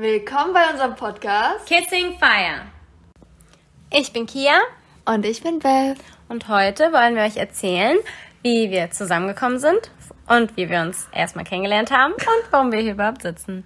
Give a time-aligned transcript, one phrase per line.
[0.00, 2.62] Willkommen bei unserem Podcast Kissing Fire.
[3.92, 4.58] Ich bin Kia
[5.04, 5.98] und ich bin Beth.
[6.26, 7.98] Und heute wollen wir euch erzählen,
[8.40, 9.90] wie wir zusammengekommen sind
[10.26, 13.62] und wie wir uns erstmal kennengelernt haben und warum wir hier überhaupt sitzen.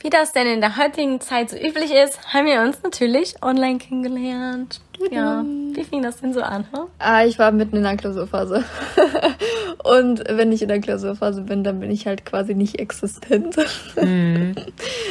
[0.00, 3.78] Wie das denn in der heutigen Zeit so üblich ist, haben wir uns natürlich online
[3.78, 4.80] kennengelernt.
[5.12, 5.44] Ja,
[5.78, 6.66] wie fing das denn so an?
[6.72, 6.88] Huh?
[6.98, 8.64] Ah, ich war mitten in der Klausurphase.
[9.84, 13.56] und wenn ich in der Klausurphase bin, dann bin ich halt quasi nicht existent.
[13.96, 14.52] Mm.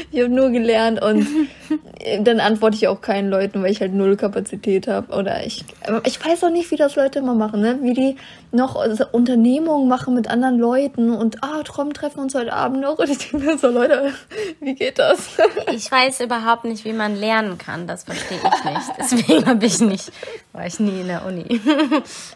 [0.10, 1.28] Ich habe nur gelernt und
[2.22, 5.14] dann antworte ich auch keinen Leuten, weil ich halt null Kapazität habe.
[5.14, 5.66] Oder ich,
[6.06, 7.80] ich weiß auch nicht, wie das Leute immer machen, ne?
[7.82, 8.16] Wie die
[8.52, 8.76] noch
[9.12, 12.98] Unternehmungen machen mit anderen Leuten und ah, Trom treffen uns heute Abend noch.
[12.98, 14.14] Und ich denke mir so, Leute,
[14.62, 15.28] wie geht das?
[15.74, 17.86] Ich weiß überhaupt nicht, wie man lernen kann.
[17.88, 18.92] Das verstehe ich nicht.
[18.98, 20.12] Deswegen habe ich nicht.
[20.58, 21.46] War ich nie in der Uni.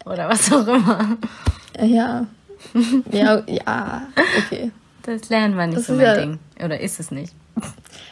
[0.06, 1.18] Oder was auch immer.
[1.82, 2.28] Ja.
[3.12, 4.08] Ja, ja,
[4.38, 4.72] okay.
[5.02, 6.40] Das lernen wir nicht das so mein ja, Ding.
[6.64, 7.34] Oder ist es nicht?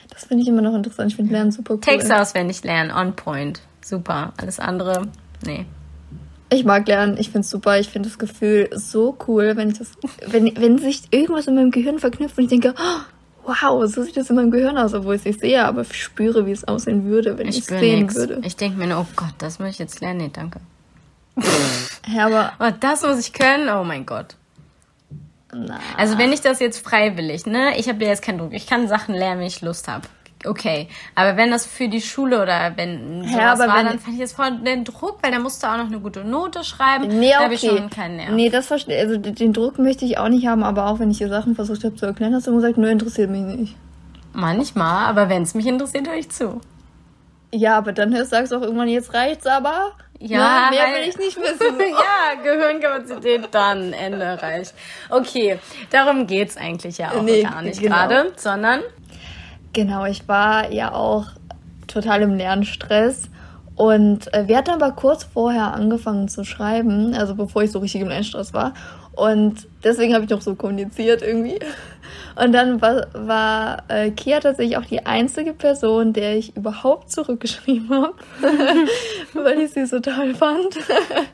[0.10, 1.12] Das finde ich immer noch interessant.
[1.12, 1.82] Ich finde Lernen super cool.
[1.82, 3.62] Text auswendig lernen, on point.
[3.86, 4.34] Super.
[4.38, 5.04] Alles andere,
[5.46, 5.68] nee.
[6.52, 7.80] Ich mag lernen, ich finde es super.
[7.80, 9.92] Ich finde das Gefühl so cool, wenn ich das,
[10.26, 13.02] wenn, wenn sich irgendwas in meinem Gehirn verknüpft und ich denke, oh,
[13.50, 16.04] wow, so sieht das in meinem Gehirn aus, obwohl ich es nicht sehe, aber ich
[16.04, 18.16] spüre, wie es aussehen würde, wenn ich es sehen nix.
[18.16, 18.42] würde.
[18.44, 20.20] Ich denke mir nur, oh Gott, das muss ich jetzt lernen.
[20.20, 20.60] Nee, danke.
[22.08, 22.54] ja, aber.
[22.60, 23.70] Oh, das muss ich können?
[23.70, 24.36] Oh mein Gott.
[25.54, 25.80] Na.
[25.98, 27.78] Also wenn ich das jetzt freiwillig, ne?
[27.78, 28.54] Ich habe ja jetzt keinen Druck.
[28.54, 30.08] Ich kann Sachen lernen, wenn ich Lust habe
[30.46, 30.88] okay.
[31.16, 34.16] Aber wenn das für die Schule oder wenn sowas ja, aber war, wenn dann fand
[34.16, 37.08] ich das voll den Druck, weil da musst du auch noch eine gute Note schreiben.
[37.20, 37.54] Nee, da okay.
[37.54, 38.32] ich schon keinen Nerv.
[38.32, 41.18] Nee, das verstehe Also den Druck möchte ich auch nicht haben, aber auch wenn ich
[41.18, 43.76] dir Sachen versucht habe zu erklären, hast du immer gesagt, nur interessiert mich nicht.
[44.34, 46.62] Manchmal, aber wenn es mich interessiert, höre ich zu.
[47.52, 49.94] Ja, aber dann hörst, sagst du auch irgendwann, jetzt reicht's aber.
[50.20, 51.80] Ja, Na, mehr weil, will ich nicht wissen.
[51.80, 54.74] ja, Gehirnkapazität dann, Ende reicht.
[55.10, 57.96] Okay, darum geht's eigentlich ja auch nee, gar nicht genau.
[57.96, 58.82] gerade, sondern
[59.74, 61.26] Genau, ich war ja auch
[61.88, 63.30] total im Lernstress.
[63.76, 68.02] Und äh, wir hatten aber kurz vorher angefangen zu schreiben, also bevor ich so richtig
[68.02, 68.74] im Lernstress war.
[69.14, 71.60] Und deswegen habe ich noch so kommuniziert irgendwie.
[72.36, 77.90] Und dann war, war äh, Kia tatsächlich auch die einzige Person, der ich überhaupt zurückgeschrieben
[77.90, 78.14] habe,
[79.34, 80.78] weil ich sie so toll fand.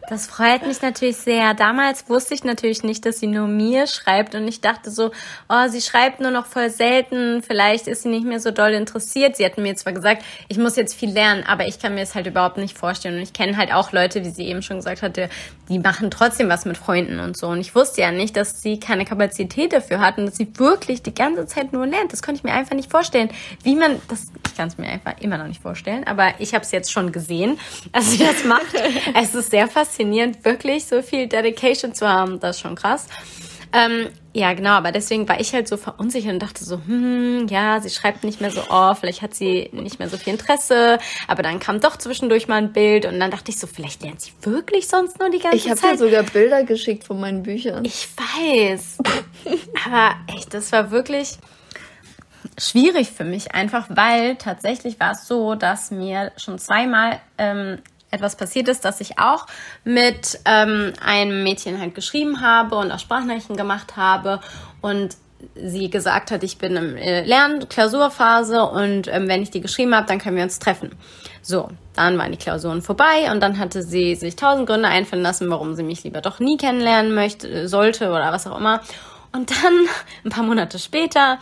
[0.10, 1.54] das freut mich natürlich sehr.
[1.54, 5.12] Damals wusste ich natürlich nicht, dass sie nur mir schreibt und ich dachte so,
[5.50, 9.36] oh, sie schreibt nur noch voll selten, vielleicht ist sie nicht mehr so doll interessiert.
[9.36, 12.16] Sie hat mir zwar gesagt, ich muss jetzt viel lernen, aber ich kann mir es
[12.16, 13.18] halt überhaupt nicht vorstellen.
[13.18, 15.30] Und ich kenne halt auch Leute, wie sie eben schon gesagt hatte,
[15.70, 17.48] die machen trotzdem was mit Freunden und so.
[17.48, 20.65] Und ich wusste ja nicht, dass sie keine Kapazität dafür hat und dass sie wirklich
[21.04, 22.12] die ganze Zeit nur lernt.
[22.12, 23.30] Das konnte ich mir einfach nicht vorstellen.
[23.64, 26.64] Wie man, das, ich kann es mir einfach immer noch nicht vorstellen, aber ich habe
[26.64, 27.60] es jetzt schon gesehen,
[27.92, 28.74] als sie das macht.
[29.16, 32.40] es ist sehr faszinierend, wirklich so viel Dedication zu haben.
[32.40, 33.08] Das ist schon krass.
[33.76, 37.82] Ähm, ja, genau, aber deswegen war ich halt so verunsichert und dachte so, hm, ja,
[37.82, 40.98] sie schreibt nicht mehr so oft, vielleicht hat sie nicht mehr so viel Interesse,
[41.28, 44.22] aber dann kam doch zwischendurch mal ein Bild und dann dachte ich so, vielleicht lernt
[44.22, 45.96] sie wirklich sonst nur die ganze ich hab Zeit.
[45.96, 47.84] Ich habe dir sogar Bilder geschickt von meinen Büchern.
[47.84, 48.98] Ich weiß,
[49.86, 51.38] aber echt, das war wirklich
[52.58, 57.80] schwierig für mich einfach, weil tatsächlich war es so, dass mir schon zweimal ähm,
[58.16, 59.46] etwas passiert ist, dass ich auch
[59.84, 64.42] mit ähm, einem Mädchen halt geschrieben habe und auch Sprachnachrichten gemacht habe
[64.82, 65.16] und
[65.54, 69.96] sie gesagt hat, ich bin im äh, Lern-, Klausurphase und ähm, wenn ich die geschrieben
[69.96, 70.92] habe, dann können wir uns treffen.
[71.42, 75.50] So, dann waren die Klausuren vorbei und dann hatte sie sich tausend Gründe einfallen lassen,
[75.50, 78.82] warum sie mich lieber doch nie kennenlernen möchte, sollte oder was auch immer.
[79.32, 79.74] Und dann,
[80.24, 81.38] ein paar Monate später,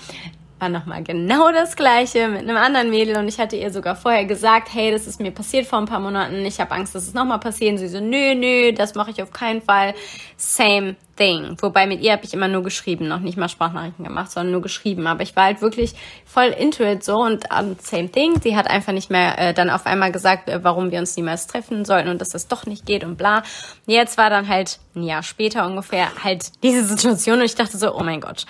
[0.63, 4.23] war nochmal genau das gleiche mit einem anderen Mädel und ich hatte ihr sogar vorher
[4.23, 7.13] gesagt, hey, das ist mir passiert vor ein paar Monaten, ich habe Angst, dass es
[7.13, 7.73] nochmal passiert.
[7.73, 9.93] Und sie so, nö, nö, das mache ich auf keinen Fall.
[10.37, 11.57] Same thing.
[11.61, 14.61] Wobei mit ihr habe ich immer nur geschrieben, noch nicht mal Sprachnachrichten gemacht, sondern nur
[14.61, 15.07] geschrieben.
[15.07, 15.93] Aber ich war halt wirklich
[16.25, 18.39] voll into it so und um, same thing.
[18.41, 21.47] Sie hat einfach nicht mehr äh, dann auf einmal gesagt, äh, warum wir uns niemals
[21.47, 23.43] treffen sollten und dass das doch nicht geht und bla.
[23.85, 27.95] Jetzt war dann halt ein Jahr später ungefähr halt diese Situation und ich dachte so,
[27.95, 28.45] oh mein Gott,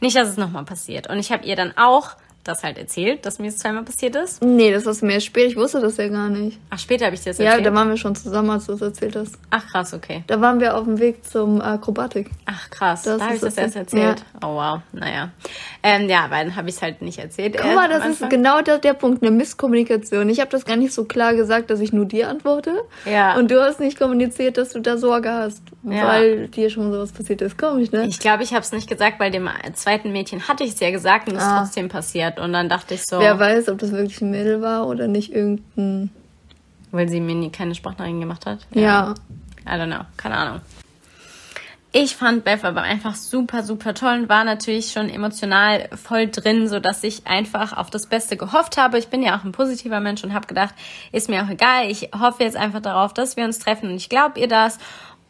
[0.00, 1.08] nicht, dass es nochmal passiert.
[1.08, 2.16] Und ich habe ihr dann auch
[2.48, 4.42] das halt erzählt, dass mir das zweimal passiert ist?
[4.42, 5.48] Nee, das ist mir spät.
[5.48, 6.58] Ich wusste das ja gar nicht.
[6.70, 7.64] Ach, später habe ich dir das erzählt?
[7.64, 9.36] Ja, da waren wir schon zusammen, als du das erzählt hast.
[9.50, 10.24] Ach, krass, okay.
[10.26, 12.30] Da waren wir auf dem Weg zum Akrobatik.
[12.46, 13.02] Ach, krass.
[13.02, 14.24] Das da habe ich das erst erzählt.
[14.40, 14.48] Ja.
[14.48, 14.80] Oh, wow.
[14.92, 15.30] Naja.
[15.82, 17.56] Ähm, ja, aber dann habe ich es halt nicht erzählt.
[17.60, 20.28] Guck mal, das ist genau der, der Punkt, eine Misskommunikation.
[20.28, 22.82] Ich habe das gar nicht so klar gesagt, dass ich nur dir antworte.
[23.04, 23.36] Ja.
[23.36, 26.06] Und du hast nicht kommuniziert, dass du da Sorge hast, ja.
[26.06, 27.58] weil dir schon sowas passiert ist.
[27.58, 28.06] Komisch, ne?
[28.06, 30.90] Ich glaube, ich habe es nicht gesagt, weil dem zweiten Mädchen hatte ich es ja
[30.90, 31.46] gesagt und es ah.
[31.46, 32.35] ist trotzdem passiert.
[32.38, 33.20] Und dann dachte ich so, so.
[33.20, 36.10] Wer weiß, ob das wirklich ein Mädel war oder nicht irgendein.
[36.92, 38.60] Weil sie mir nie keine Sprachnachrichten gemacht hat?
[38.72, 38.80] Ja.
[38.80, 39.14] ja.
[39.66, 40.04] I don't know.
[40.16, 40.60] Keine Ahnung.
[41.92, 46.68] ich fand Beth aber einfach super, super toll und war natürlich schon emotional voll drin,
[46.68, 48.98] so dass ich einfach auf das Beste gehofft habe.
[48.98, 50.74] Ich bin ja auch ein positiver Mensch und habe gedacht,
[51.10, 51.90] ist mir auch egal.
[51.90, 54.78] Ich hoffe jetzt einfach darauf, dass wir uns treffen und ich glaube ihr das.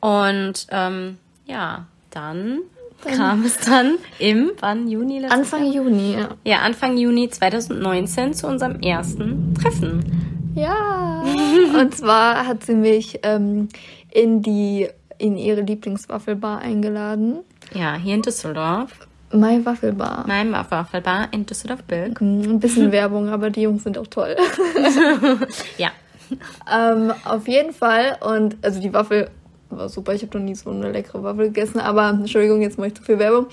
[0.01, 2.61] Und ähm, ja, dann
[3.05, 5.25] kam es dann im, wann, Juni?
[5.27, 5.85] Anfang Jahr?
[5.85, 6.29] Juni, ja.
[6.45, 10.53] Ja, Anfang Juni 2019 zu unserem ersten Treffen.
[10.55, 11.23] Ja.
[11.81, 13.69] und zwar hat sie mich ähm,
[14.11, 14.89] in die
[15.19, 17.39] in ihre Lieblingswaffelbar eingeladen.
[17.73, 19.07] Ja, hier in Düsseldorf.
[19.33, 20.25] My Waffelbar.
[20.27, 22.21] My Waffelbar in Düsseldorf-Bild.
[22.21, 24.37] Ein bisschen Werbung, aber die Jungs sind auch toll.
[25.79, 25.91] ja.
[26.73, 28.19] Ähm, auf jeden Fall.
[28.21, 29.31] Und also die Waffel
[29.77, 30.15] war super.
[30.15, 31.81] Ich habe noch nie so eine leckere Waffel gegessen.
[31.81, 33.47] Aber Entschuldigung, jetzt mache ich zu viel Werbung.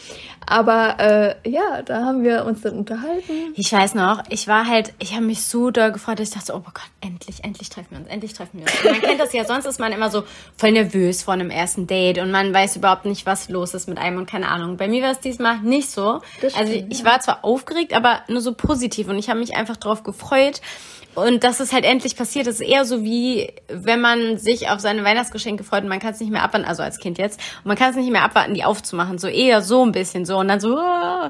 [0.45, 3.53] Aber äh, ja, da haben wir uns dann unterhalten.
[3.55, 6.53] Ich weiß noch, ich war halt, ich habe mich so doll gefreut, dass ich dachte,
[6.55, 8.83] oh Gott, endlich, endlich treffen wir uns, endlich treffen wir uns.
[8.83, 10.23] Und man kennt das ja, sonst ist man immer so
[10.57, 13.97] voll nervös vor einem ersten Date und man weiß überhaupt nicht, was los ist mit
[13.97, 14.77] einem und keine Ahnung.
[14.77, 16.21] Bei mir war es diesmal nicht so.
[16.37, 17.05] Stimmt, also ich ja.
[17.05, 20.61] war zwar aufgeregt, aber nur so positiv und ich habe mich einfach drauf gefreut.
[21.15, 25.03] Und dass es halt endlich passiert, ist eher so wie, wenn man sich auf seine
[25.03, 27.77] Weihnachtsgeschenke freut und man kann es nicht mehr abwarten, also als Kind jetzt, und man
[27.77, 29.17] kann es nicht mehr abwarten, die aufzumachen.
[29.17, 31.29] So eher so ein bisschen so und dann so, oh,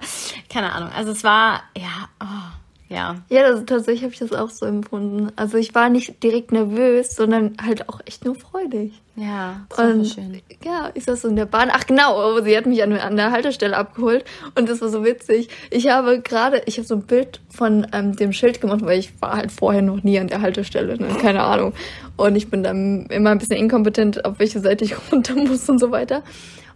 [0.50, 0.90] keine Ahnung.
[0.96, 2.63] Also es war, ja, oh.
[2.90, 3.16] Ja.
[3.30, 5.32] Ja, das, tatsächlich habe ich das auch so empfunden.
[5.36, 8.94] Also ich war nicht direkt nervös, sondern halt auch echt nur freudig.
[9.16, 10.42] Ja, und, schön.
[10.64, 11.70] Ja, ich saß so in der Bahn.
[11.72, 14.26] Ach genau, sie hat mich an, an der Haltestelle abgeholt
[14.56, 15.50] und das war so witzig.
[15.70, 19.22] Ich habe gerade, ich habe so ein Bild von ähm, dem Schild gemacht, weil ich
[19.22, 21.08] war halt vorher noch nie an der Haltestelle, ne?
[21.22, 21.74] keine Ahnung.
[22.18, 25.80] Und ich bin dann immer ein bisschen inkompetent, auf welche Seite ich runter muss und
[25.80, 26.24] so weiter.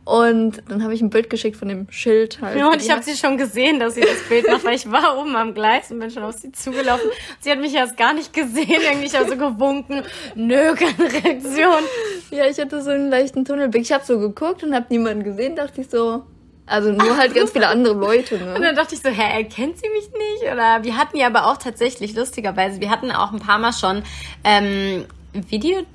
[0.07, 2.57] Und dann habe ich ein Bild geschickt von dem Schild halt.
[2.57, 5.17] Ja, und ich habe sie schon gesehen, dass sie das Bild macht, weil ich war
[5.19, 7.09] oben am Gleis und bin schon auf sie zugelaufen.
[7.41, 10.03] Sie hat mich erst gar nicht gesehen, irgendwie ich habe so gewunken.
[10.33, 11.83] Nö, keine Reaktion.
[12.31, 13.81] Ja, ich hatte so einen leichten Tunnelblick.
[13.81, 16.23] Ich habe so geguckt und habe niemanden gesehen, dachte ich so,
[16.65, 18.37] also nur halt ganz viele andere Leute.
[18.37, 18.55] Ne?
[18.55, 20.53] Und dann dachte ich so, hä, erkennt sie mich nicht?
[20.53, 24.03] Oder wir hatten ja aber auch tatsächlich, lustigerweise, wir hatten auch ein paar Mal schon
[24.45, 25.85] ähm, Video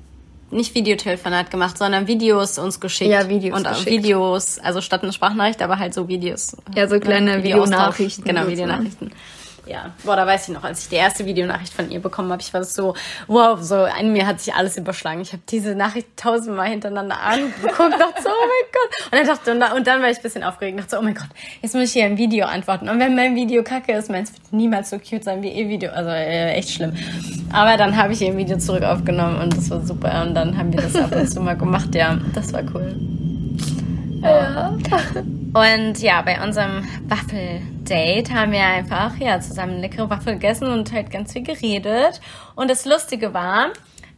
[0.53, 3.11] nicht Videotelefonat gemacht, sondern Videos uns geschickt.
[3.11, 3.57] Ja, Videos.
[3.57, 3.89] Und geschickt.
[3.89, 6.55] Videos, also statt eine Sprachnachricht, aber halt so Videos.
[6.75, 7.43] Ja, so kleine ne?
[7.43, 8.23] Videonachrichten.
[8.23, 9.11] Genau, Videonachrichten
[9.65, 12.41] ja, boah, da weiß ich noch, als ich die erste Videonachricht von ihr bekommen habe,
[12.41, 12.95] ich war so,
[13.27, 15.21] wow, so an mir hat sich alles überschlagen.
[15.21, 19.05] Ich habe diese Nachricht tausendmal hintereinander angeguckt, dachte so, oh mein Gott.
[19.05, 21.01] Und dann dachte und, dann, und dann war ich ein bisschen aufgeregt, dachte so, oh
[21.01, 21.29] mein Gott,
[21.61, 22.89] jetzt muss ich hier ein Video antworten.
[22.89, 25.91] Und wenn mein Video kacke ist, meins wird niemals so cute sein wie ihr Video.
[25.91, 26.93] Also äh, echt schlimm.
[27.51, 30.23] Aber dann habe ich ihr Video zurück aufgenommen und das war super.
[30.23, 32.95] Und dann haben wir das ab und zu mal gemacht, ja, das war cool.
[34.23, 34.77] Ja.
[35.53, 41.11] Und ja, bei unserem Waffel-Date haben wir einfach ja, zusammen leckere Waffel gegessen und halt
[41.11, 42.21] ganz viel geredet.
[42.55, 43.71] Und das Lustige war,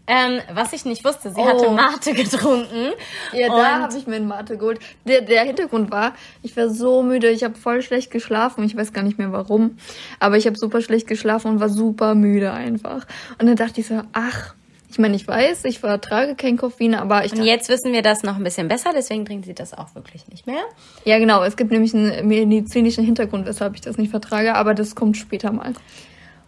[0.07, 1.48] ähm, was ich nicht wusste, sie oh.
[1.48, 2.94] hatte Mate getrunken.
[3.34, 4.80] Ja, da habe ich mir einen Mate geholt.
[5.06, 6.13] Der, der Hintergrund war,
[6.44, 8.63] ich war so müde, ich habe voll schlecht geschlafen.
[8.63, 9.78] Ich weiß gar nicht mehr warum.
[10.19, 13.07] Aber ich habe super schlecht geschlafen und war super müde einfach.
[13.40, 14.54] Und dann dachte ich so, ach,
[14.89, 17.33] ich meine, ich weiß, ich vertrage kein Koffein, aber ich.
[17.33, 20.27] Und jetzt wissen wir das noch ein bisschen besser, deswegen trinkt sie das auch wirklich
[20.27, 20.63] nicht mehr.
[21.03, 21.43] Ja, genau.
[21.43, 25.51] Es gibt nämlich einen medizinischen Hintergrund, weshalb ich das nicht vertrage, aber das kommt später
[25.51, 25.73] mal.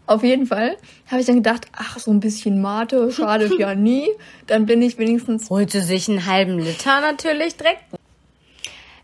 [0.05, 0.77] Auf jeden Fall
[1.11, 4.07] habe ich dann gedacht, ach, so ein bisschen Mate schadet ja nie.
[4.47, 5.49] Dann bin ich wenigstens.
[5.49, 7.83] Holte sich einen halben Liter natürlich direkt.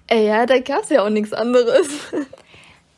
[0.08, 1.88] Ey, ja, da gab's ja auch nichts anderes.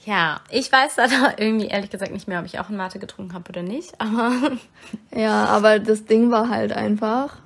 [0.05, 1.05] Ja, ich weiß da
[1.37, 4.31] irgendwie ehrlich gesagt nicht mehr, ob ich auch einen Mate getrunken habe oder nicht, aber.
[5.15, 7.37] Ja, aber das Ding war halt einfach,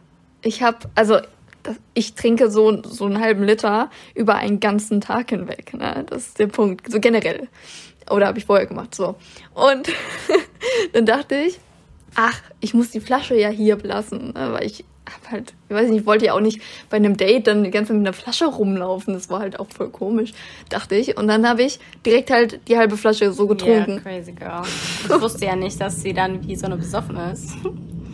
[0.42, 1.20] ich habe, also
[1.94, 5.74] ich trinke so, so einen halben Liter über einen ganzen Tag hinweg.
[5.74, 6.04] Ne?
[6.08, 7.48] Das ist der Punkt, so generell.
[8.10, 9.16] Oder habe ich vorher gemacht, so.
[9.54, 9.90] Und
[10.94, 11.60] dann dachte ich,
[12.16, 14.54] ach, ich muss die Flasche ja hier belassen, ne?
[14.54, 17.48] weil ich hab halt, ich weiß nicht, ich wollte ja auch nicht bei einem Date
[17.48, 19.14] dann die ganze Zeit mit einer Flasche rumlaufen.
[19.14, 20.34] Das war halt auch voll komisch,
[20.70, 21.18] dachte ich.
[21.18, 23.94] Und dann habe ich direkt halt die halbe Flasche so getrunken.
[23.94, 24.62] Yeah, crazy girl.
[25.04, 27.58] Ich wusste ja nicht, dass sie dann wie so eine besoffene ist.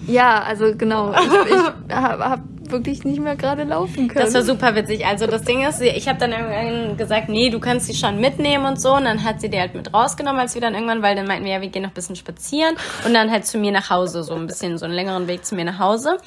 [0.07, 1.13] Ja, also genau.
[1.13, 4.25] Ich, ich habe hab wirklich nicht mehr gerade laufen können.
[4.25, 5.05] Das war super witzig.
[5.05, 8.65] Also das Ding ist, ich habe dann irgendwann gesagt, nee, du kannst sie schon mitnehmen
[8.65, 8.95] und so.
[8.95, 11.45] Und dann hat sie die halt mit rausgenommen, als wir dann irgendwann, weil dann meinten
[11.45, 12.75] wir, ja, wir gehen noch ein bisschen spazieren.
[13.05, 15.55] Und dann halt zu mir nach Hause, so ein bisschen so einen längeren Weg zu
[15.55, 16.17] mir nach Hause.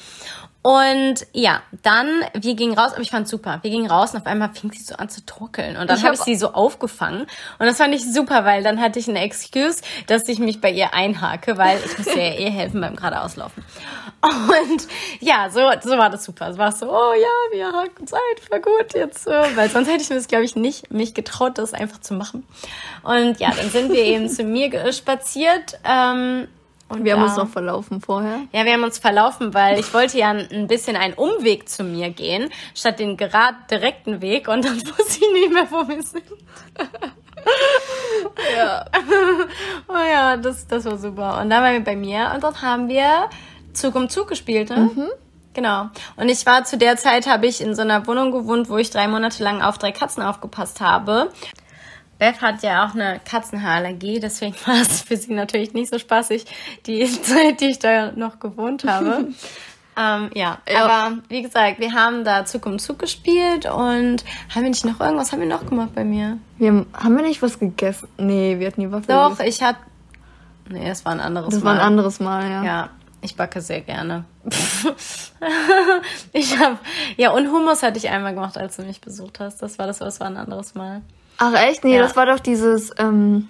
[0.61, 3.59] Und ja, dann, wir gingen raus, aber ich fand super.
[3.61, 5.77] Wir gingen raus und auf einmal fing sie so an zu torkeln.
[5.77, 7.21] Und dann habe hab ich sie so aufgefangen.
[7.21, 10.69] Und das fand ich super, weil dann hatte ich eine Excuse, dass ich mich bei
[10.69, 13.63] ihr einhake, weil ich musste ja eh helfen beim geradeauslaufen.
[14.21, 14.87] Und
[15.21, 16.49] ja, so, so war das super.
[16.49, 19.27] Es war so, oh ja, wir haken Zeit, war gut jetzt.
[19.27, 22.45] Weil sonst hätte ich mir das, glaube ich, nicht mich getraut, das einfach zu machen.
[23.03, 25.79] Und ja, dann sind wir eben zu mir spaziert.
[25.85, 26.49] Ähm,
[26.89, 28.41] Und wir haben uns noch verlaufen vorher.
[28.51, 32.09] Ja, wir haben uns verlaufen, weil ich wollte ja ein bisschen einen Umweg zu mir
[32.09, 36.23] gehen, statt den gerade direkten Weg und dann wusste ich nicht mehr, wo wir sind.
[38.57, 38.85] ja.
[39.87, 41.39] oh ja, das, das war super.
[41.39, 43.29] Und dann waren wir bei mir und dort haben wir
[43.73, 44.91] Zug um Zug gespielt, ne?
[44.93, 45.09] Mhm.
[45.53, 45.89] Genau.
[46.15, 48.91] Und ich war zu der Zeit, habe ich in so einer Wohnung gewohnt, wo ich
[48.91, 51.31] drei Monate lang auf drei Katzen aufgepasst habe.
[52.19, 56.45] Beth hat ja auch eine Katzenhaarallergie, deswegen war es für sie natürlich nicht so spaßig,
[56.85, 59.29] die Zeit, die ich da noch gewohnt habe.
[59.97, 60.59] ähm, ja.
[60.69, 64.85] ja, aber wie gesagt, wir haben da Zug um Zug gespielt und haben wir nicht
[64.85, 66.37] noch irgendwas, haben wir noch gemacht bei mir?
[66.57, 68.09] Wir haben, haben wir nicht was gegessen?
[68.17, 69.49] Nee, wir hatten die Waffe Doch, gegessen.
[69.49, 69.79] ich hatte...
[70.69, 71.71] Nee, es war ein anderes das Mal.
[71.71, 72.63] Das war ein anderes Mal, ja.
[72.63, 72.89] Ja,
[73.21, 74.25] ich backe sehr gerne.
[76.33, 76.77] ich habe
[77.17, 79.61] ja und Hummus hatte ich einmal gemacht, als du mich besucht hast.
[79.63, 81.01] Das war das, was war ein anderes Mal.
[81.39, 81.83] Ach echt?
[81.83, 82.01] Nee, ja.
[82.01, 83.47] das war doch dieses, ähm,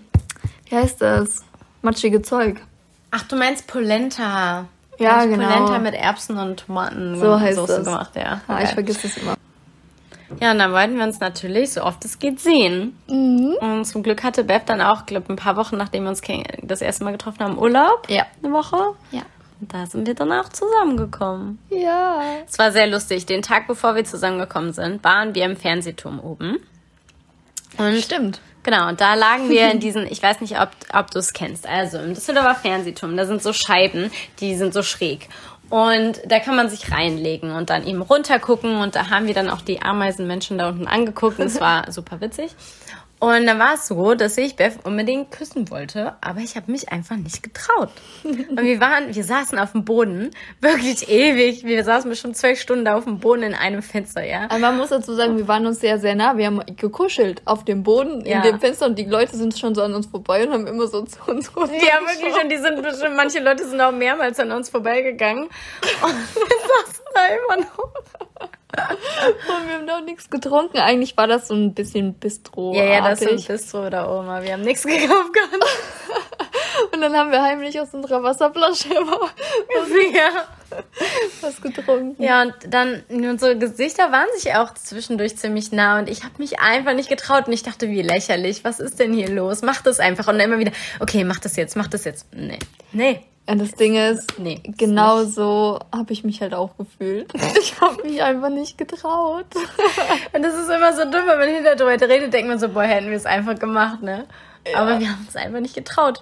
[0.69, 1.43] wie heißt das?
[1.81, 2.62] Matschige Zeug.
[3.12, 4.65] Ach, du meinst Polenta.
[5.00, 5.48] Ja, genau.
[5.48, 7.86] Polenta mit Erbsen und Tomaten so heißt Soße das.
[7.86, 8.41] gemacht, ja.
[8.48, 9.36] Ah, ich vergesse das immer.
[10.39, 12.96] Ja, und dann wollten wir uns natürlich so oft es geht sehen.
[13.08, 13.55] Mhm.
[13.60, 16.22] Und zum Glück hatte Beth dann auch, glaube ein paar Wochen nachdem wir uns
[16.62, 18.08] das erste Mal getroffen haben, Urlaub.
[18.08, 18.25] Ja.
[18.43, 18.77] Eine Woche.
[19.12, 19.24] Ja.
[19.60, 21.58] Und da sind wir dann auch zusammengekommen.
[21.69, 22.22] Ja.
[22.48, 23.25] Es war sehr lustig.
[23.25, 26.58] Den Tag, bevor wir zusammengekommen sind, waren wir im Fernsehturm oben.
[27.78, 28.42] Und Stimmt.
[28.64, 31.66] Genau, und da lagen wir in diesen, ich weiß nicht, ob, ob du es kennst,
[31.66, 34.12] also im Düsseldorfer Fernsehturm, da sind so Scheiben,
[34.42, 35.30] die sind so schräg.
[35.70, 38.78] Und da kann man sich reinlegen und dann eben runtergucken.
[38.78, 41.40] Und da haben wir dann auch die Ameisenmenschen da unten angeguckt.
[41.40, 42.52] Und es war super witzig.
[43.20, 46.90] Und dann war es so, dass ich Beth unbedingt küssen wollte, aber ich habe mich
[46.90, 47.90] einfach nicht getraut.
[48.24, 51.66] Und wir waren, wir saßen auf dem Boden, wirklich ewig.
[51.66, 54.44] Wir saßen bestimmt zwölf Stunden da auf dem Boden in einem Fenster, ja.
[54.46, 56.38] Aber man muss dazu sagen, wir waren uns sehr, sehr nah.
[56.38, 58.42] Wir haben gekuschelt auf dem Boden in ja.
[58.42, 61.02] dem Fenster und die Leute sind schon so an uns vorbei und haben immer so
[61.02, 61.74] zu uns runter.
[61.74, 62.42] Ja, wirklich.
[62.42, 65.44] Und die sind bestimmt, manche Leute sind auch mehrmals an uns vorbeigegangen.
[65.44, 67.94] Und wir saßen da immer noch.
[68.78, 70.78] Und wir haben noch nichts getrunken.
[70.78, 72.74] Eigentlich war das so ein bisschen Bistro.
[72.74, 74.44] Ja, ja, das ist ein Bistro da Oma.
[74.44, 75.66] Wir haben nichts gekauft gehabt.
[76.94, 79.20] Und dann haben wir heimlich aus unserer Wasserflasche immer
[80.14, 80.48] ja.
[81.42, 82.22] was getrunken.
[82.22, 86.60] Ja, und dann unsere Gesichter waren sich auch zwischendurch ziemlich nah und ich habe mich
[86.60, 89.62] einfach nicht getraut und ich dachte, wie lächerlich, was ist denn hier los?
[89.62, 92.28] Mach das einfach und dann immer wieder, okay, mach das jetzt, mach das jetzt.
[92.34, 92.60] Nee.
[92.92, 93.26] Nee.
[93.50, 97.34] Und das Ding ist, nee, genau so habe ich mich halt auch gefühlt.
[97.60, 99.48] Ich habe mich einfach nicht getraut.
[100.34, 102.84] Und das ist immer so dumm, wenn man hinterher drüber redet, denkt man so, boah,
[102.84, 104.25] hätten wir es einfach gemacht, ne?
[104.70, 104.79] Ja.
[104.79, 106.22] Aber wir haben es einfach nicht getraut.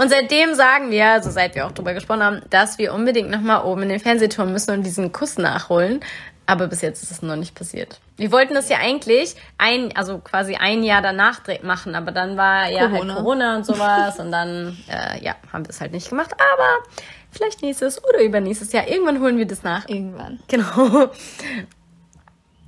[0.00, 3.64] Und seitdem sagen wir, also seit wir auch drüber gesprochen haben, dass wir unbedingt nochmal
[3.64, 6.00] oben in den Fernsehturm müssen und diesen Kuss nachholen.
[6.46, 8.00] Aber bis jetzt ist es noch nicht passiert.
[8.16, 12.70] Wir wollten das ja eigentlich ein, also quasi ein Jahr danach machen, aber dann war
[12.70, 13.14] ja Corona.
[13.14, 16.32] halt Corona und sowas und dann, äh, ja, haben wir es halt nicht gemacht.
[16.34, 16.86] Aber
[17.32, 18.86] vielleicht nächstes oder übernächstes Jahr.
[18.86, 19.88] Irgendwann holen wir das nach.
[19.88, 20.38] Irgendwann.
[20.46, 21.10] Genau.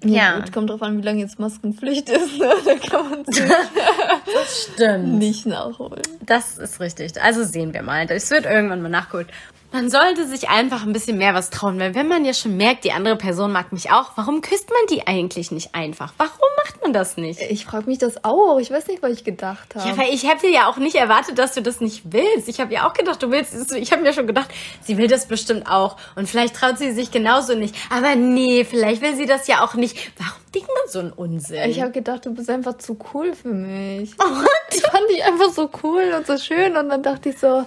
[0.04, 0.38] Ja, ja.
[0.38, 2.38] Gut, kommt drauf an, wie lange jetzt Maskenpflicht ist.
[2.38, 2.52] Ne?
[2.64, 5.18] Da kann man das stimmt.
[5.18, 6.02] nicht nachholen.
[6.20, 7.20] Das ist richtig.
[7.20, 8.06] Also sehen wir mal.
[8.10, 9.28] Es wird irgendwann mal nachgeholt.
[9.70, 12.84] Man sollte sich einfach ein bisschen mehr was trauen, weil wenn man ja schon merkt,
[12.84, 16.14] die andere Person mag mich auch, warum küsst man die eigentlich nicht einfach?
[16.16, 17.42] Warum macht man das nicht?
[17.42, 18.58] Ich frage mich das auch.
[18.60, 19.86] Ich weiß nicht, was ich gedacht habe.
[19.86, 22.48] Ja, weil ich hätte ja auch nicht erwartet, dass du das nicht willst.
[22.48, 23.74] Ich habe ja auch gedacht, du willst.
[23.74, 24.48] Ich habe mir schon gedacht,
[24.82, 25.98] sie will das bestimmt auch.
[26.16, 27.74] Und vielleicht traut sie sich genauso nicht.
[27.90, 30.12] Aber nee, vielleicht will sie das ja auch nicht.
[30.16, 31.68] Warum denkt man so einen Unsinn?
[31.68, 34.14] Ich habe gedacht, du bist einfach zu cool für mich.
[34.18, 34.24] Oh,
[34.70, 36.74] ich fand dich einfach so cool und so schön.
[36.74, 37.66] Und dann dachte ich so,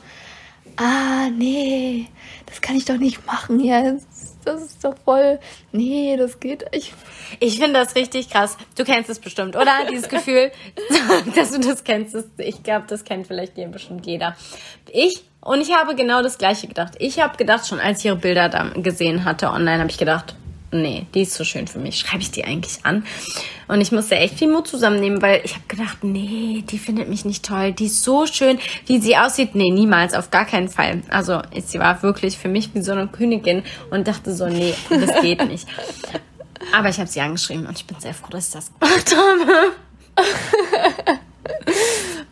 [0.78, 2.08] ah, nee,
[2.46, 4.08] das kann ich doch nicht machen jetzt.
[4.44, 5.40] Das ist doch voll,
[5.72, 6.94] nee, das geht nicht.
[7.40, 8.58] Ich finde das richtig krass.
[8.76, 9.72] Du kennst es bestimmt, oder?
[9.90, 10.52] Dieses Gefühl,
[11.36, 12.18] dass du das kennst.
[12.38, 14.36] Ich glaube, das kennt vielleicht dir bestimmt jeder.
[14.92, 16.94] Ich und ich habe genau das Gleiche gedacht.
[17.00, 20.36] Ich habe gedacht, schon als ich ihre Bilder gesehen hatte online, habe ich gedacht,
[20.72, 22.00] nee, die ist so schön für mich.
[22.00, 23.06] Schreibe ich die eigentlich an?
[23.68, 27.26] Und ich musste echt viel Mut zusammennehmen, weil ich habe gedacht, nee, die findet mich
[27.26, 27.72] nicht toll.
[27.72, 29.56] Die ist so schön, wie sie aussieht.
[29.56, 31.04] Nee, niemals, auf gar keinen Fall.
[31.10, 35.22] Also sie war wirklich für mich wie so eine Königin und dachte so, nee, das
[35.22, 35.68] geht nicht.
[36.74, 39.72] Aber ich habe sie angeschrieben und ich bin sehr froh, dass ich das gemacht habe.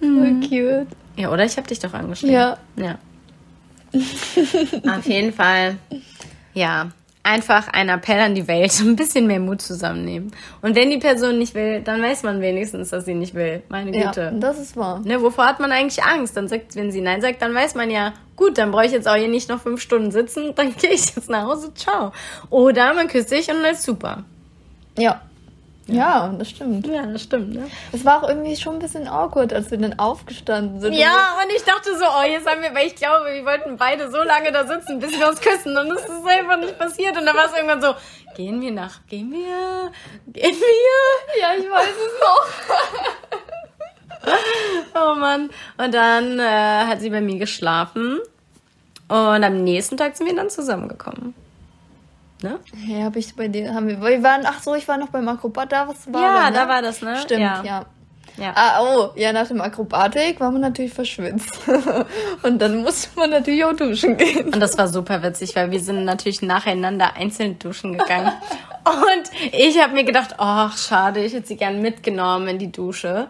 [0.02, 0.88] so cute.
[1.16, 1.46] Ja, oder?
[1.46, 2.34] Ich habe dich doch angeschrieben.
[2.36, 2.58] Ja.
[2.78, 2.98] Ja.
[3.94, 5.78] Auf jeden Fall.
[6.54, 6.92] Ja,
[7.30, 10.32] einfach ein Appell an die Welt, ein bisschen mehr Mut zusammennehmen.
[10.62, 13.62] Und wenn die Person nicht will, dann weiß man wenigstens, dass sie nicht will.
[13.70, 14.22] Meine Güte.
[14.22, 15.02] Ja, das ist wahr.
[15.04, 16.36] Ne, wovor hat man eigentlich Angst?
[16.36, 19.08] Dann sagt, wenn sie Nein sagt, dann weiß man ja, gut, dann brauche ich jetzt
[19.08, 22.12] auch hier nicht noch fünf Stunden sitzen, dann gehe ich jetzt nach Hause, ciao.
[22.50, 24.24] Oder man küsst sich und dann ist super.
[24.98, 25.22] Ja.
[25.94, 26.88] Ja, das stimmt.
[26.88, 27.70] Ja, das stimmt, ne?
[27.92, 30.94] Es war auch irgendwie schon ein bisschen awkward, als wir dann aufgestanden sind.
[30.94, 34.10] Ja, und ich dachte so, oh, jetzt haben wir, weil ich glaube, wir wollten beide
[34.12, 37.18] so lange da sitzen, bis wir uns küssen und es ist einfach nicht passiert.
[37.18, 37.94] Und dann war es irgendwann so,
[38.36, 39.92] gehen wir nach, gehen wir,
[40.32, 41.42] gehen wir?
[41.42, 42.48] Ja, ich weiß es noch.
[44.96, 45.50] oh Mann.
[45.78, 48.20] Und dann äh, hat sie bei mir geschlafen
[49.08, 51.34] und am nächsten Tag sind wir dann zusammengekommen.
[52.42, 52.60] Ne?
[52.88, 55.28] Ja, habe ich bei dir, haben wir, wir waren, ach so, ich war noch beim
[55.28, 56.56] Akrobat, da was war Ja, da, ne?
[56.56, 57.18] da war das, ne?
[57.18, 57.64] Stimmt, Ja.
[57.64, 57.86] ja.
[58.38, 58.54] Ja.
[58.56, 61.60] Ah, oh, ja, nach dem Akrobatik war man natürlich verschwitzt.
[62.44, 64.54] Und dann musste man natürlich auch duschen gehen.
[64.54, 68.32] Und das war super witzig, weil wir sind natürlich nacheinander einzeln duschen gegangen.
[68.86, 73.28] Und ich habe mir gedacht, ach, schade, ich hätte sie gern mitgenommen in die Dusche.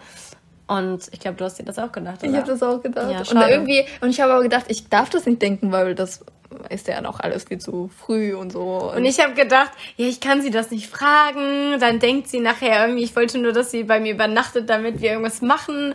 [0.68, 2.30] Und ich glaube, du hast dir das auch gedacht, oder?
[2.32, 3.10] Ich habe das auch gedacht.
[3.12, 6.24] Ja, und irgendwie, und ich habe aber gedacht, ich darf das nicht denken, weil das
[6.70, 8.92] ist ja noch alles viel zu früh und so.
[8.96, 11.80] Und ich habe gedacht, ja, ich kann sie das nicht fragen.
[11.80, 15.12] Dann denkt sie nachher irgendwie, ich wollte nur, dass sie bei mir übernachtet, damit wir
[15.12, 15.94] irgendwas machen.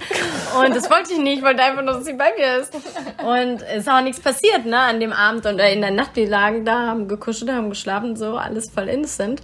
[0.61, 1.39] Und das wollte ich nicht.
[1.39, 2.75] Ich wollte einfach nur, dass sie bei mir ist.
[3.25, 6.17] Und es ist auch nichts passiert, ne, an dem Abend und in der Nacht.
[6.17, 9.43] Wir lagen da, haben gekuschelt, haben geschlafen, so, alles voll innocent.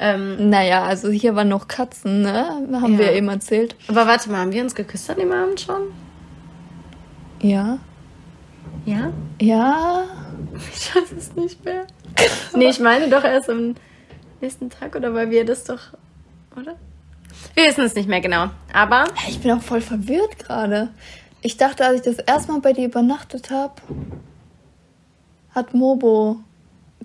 [0.00, 2.48] Ähm, naja, also hier waren noch Katzen, ne?
[2.80, 2.98] Haben Ja.
[2.98, 3.74] wir eben erzählt.
[3.88, 5.88] aber warte mal, haben wir uns geküsst an dem Abend schon?
[7.40, 7.78] Ja.
[8.86, 9.12] Ja?
[9.40, 10.04] Ja.
[10.74, 11.86] Ich weiß es nicht mehr.
[12.54, 13.74] nee, ich meine doch erst am
[14.40, 15.78] nächsten Tag, oder weil wir das doch,
[16.56, 16.74] oder?
[17.54, 18.48] Wir wissen es nicht mehr genau.
[18.72, 20.88] Aber Ich bin auch voll verwirrt gerade.
[21.42, 23.74] Ich dachte, als ich das erstmal bei dir übernachtet habe,
[25.54, 26.38] hat Mobo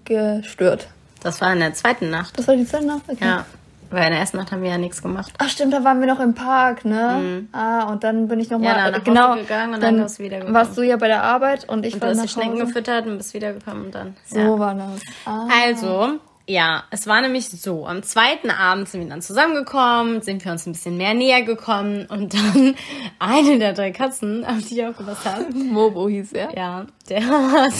[0.05, 0.87] gestört.
[1.21, 2.37] das war in der zweiten Nacht.
[2.39, 3.03] Das war die zweite Nacht?
[3.07, 3.23] Okay.
[3.25, 3.45] Ja.
[3.93, 5.31] Weil in der ersten Nacht haben wir ja nichts gemacht.
[5.37, 7.45] Ach stimmt, da waren wir noch im Park, ne?
[7.51, 8.63] Ah, und dann bin ich noch Mhm.
[8.65, 9.29] Ja, mal dann nach genau.
[9.29, 10.55] Hause gegangen und dann warst du wiedergekommen.
[10.55, 12.53] warst du ja bei der Arbeit und ich Und du war hast nach die Schnecken
[12.53, 12.65] Hause.
[12.65, 14.15] gefüttert und bist wiedergekommen und dann.
[14.25, 14.59] So ja.
[14.59, 15.01] war das.
[15.25, 15.47] Ah.
[15.63, 17.87] Also, ja, es war nämlich so.
[17.87, 22.05] Am zweiten Abend sind wir dann zusammengekommen, sind wir uns ein bisschen mehr näher gekommen
[22.09, 22.75] und dann
[23.19, 26.53] eine der drei Katzen, auf die ich aufgepasst habe, Mobo hieß er.
[26.57, 27.71] Ja, der hat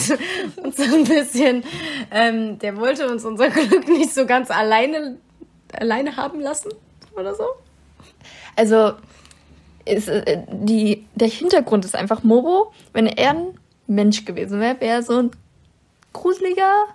[0.62, 1.62] uns so ein bisschen,
[2.10, 5.18] ähm, der wollte uns unser Glück nicht so ganz alleine,
[5.80, 6.72] alleine haben lassen
[7.16, 7.44] oder so.
[8.56, 8.92] Also
[9.84, 12.72] ist, äh, die, der Hintergrund ist einfach Mobo.
[12.92, 15.30] Wenn er ein Mensch gewesen wäre, wäre er so ein
[16.12, 16.86] gruseliger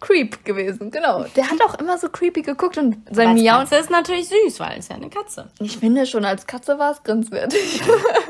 [0.00, 0.90] Creep gewesen.
[0.90, 1.24] Genau.
[1.36, 3.60] Der hat auch immer so creepy geguckt und sein Als Miauen.
[3.60, 5.48] Katze ist natürlich süß, weil es ja eine Katze.
[5.60, 7.82] Ich finde schon als Katze war es grenzwertig.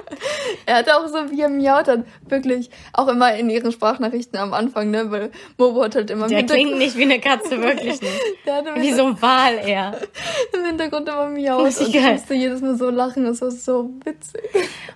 [0.67, 4.53] er hatte auch so, wie er miaut hat, wirklich auch immer in ihren Sprachnachrichten am
[4.53, 8.03] Anfang, ne, weil Mobo hat halt immer im Der klingt nicht wie eine Katze, wirklich
[8.03, 8.21] nicht.
[8.47, 9.97] der Wie so ein Wal eher.
[10.53, 14.43] im Hintergrund immer miaut und ich musste jedes Mal so lachen, das war so witzig.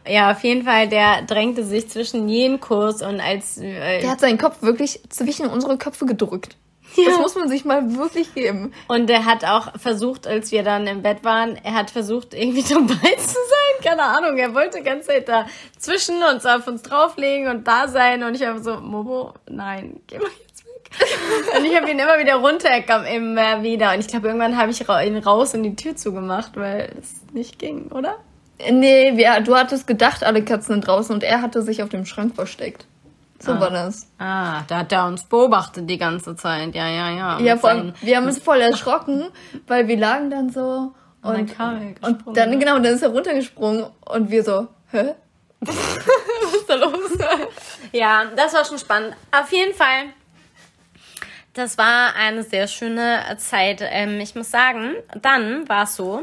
[0.08, 3.58] Ja, auf jeden Fall, der drängte sich zwischen jeden Kurs und als...
[3.58, 6.56] Äh, Der hat seinen Kopf wirklich zwischen unsere Köpfe gedrückt.
[7.06, 8.72] Das muss man sich mal wirklich geben.
[8.88, 12.62] Und er hat auch versucht, als wir dann im Bett waren, er hat versucht, irgendwie
[12.68, 13.82] dabei zu sein.
[13.82, 15.46] Keine Ahnung, er wollte die ganze Zeit da
[15.78, 18.22] zwischen uns auf uns drauflegen und da sein.
[18.22, 20.90] Und ich habe so, Momo, nein, geh mal jetzt weg.
[21.58, 23.92] Und ich habe ihn immer wieder runter, er kam immer wieder.
[23.92, 27.58] Und ich glaube, irgendwann habe ich ihn raus und die Tür zugemacht, weil es nicht
[27.58, 28.16] ging, oder?
[28.70, 32.06] Nee, wir, du hattest gedacht, alle Katzen sind draußen und er hatte sich auf dem
[32.06, 32.86] Schrank versteckt.
[33.40, 34.06] So war das.
[34.18, 36.74] Ah, da hat er uns beobachtet die ganze Zeit.
[36.74, 37.40] Ja, ja, ja.
[37.40, 39.26] Ja, vor allem, wir haben uns voll erschrocken,
[39.66, 43.02] weil wir lagen dann so dann und, kam er gesprungen, und dann, genau, dann ist
[43.02, 45.14] er runtergesprungen und wir so, hä?
[45.60, 47.10] Was ist da los?
[47.92, 49.14] Ja, das war schon spannend.
[49.32, 50.06] Auf jeden Fall,
[51.54, 53.80] das war eine sehr schöne Zeit.
[53.82, 56.22] Ähm, ich muss sagen, dann war es so,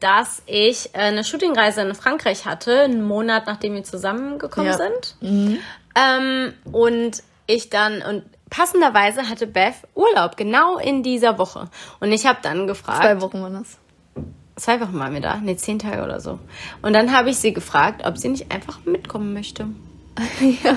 [0.00, 4.76] dass ich eine Shootingreise in Frankreich hatte, einen Monat nachdem wir zusammengekommen Ja.
[4.76, 5.60] sind.
[5.94, 11.68] Ähm, und ich dann, und passenderweise hatte Beth Urlaub, genau in dieser Woche.
[12.00, 13.78] Und ich habe dann gefragt, Zwei Wochen waren das.
[14.56, 16.38] zwei Wochen waren wir da, nee, zehn Tage oder so.
[16.82, 19.66] Und dann habe ich sie gefragt, ob sie nicht einfach mitkommen möchte.
[20.62, 20.76] ja.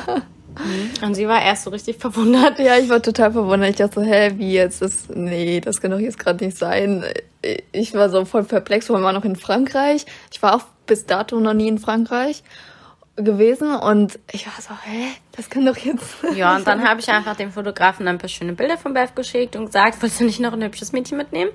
[1.02, 2.60] Und sie war erst so richtig verwundert.
[2.60, 3.72] Ja, ich war total verwundert.
[3.72, 4.82] Ich dachte so, hä, wie jetzt?
[4.82, 7.04] Das, nee, das kann doch jetzt gerade nicht sein.
[7.74, 10.06] Ich war so voll perplex, wir waren noch in Frankreich.
[10.32, 12.42] Ich war auch bis dato noch nie in Frankreich
[13.16, 16.18] gewesen und ich war so, hä, das kann doch jetzt.
[16.36, 19.56] Ja, und dann habe ich einfach dem Fotografen ein paar schöne Bilder von Beth geschickt
[19.56, 21.52] und gesagt, willst du nicht noch ein hübsches Mädchen mitnehmen?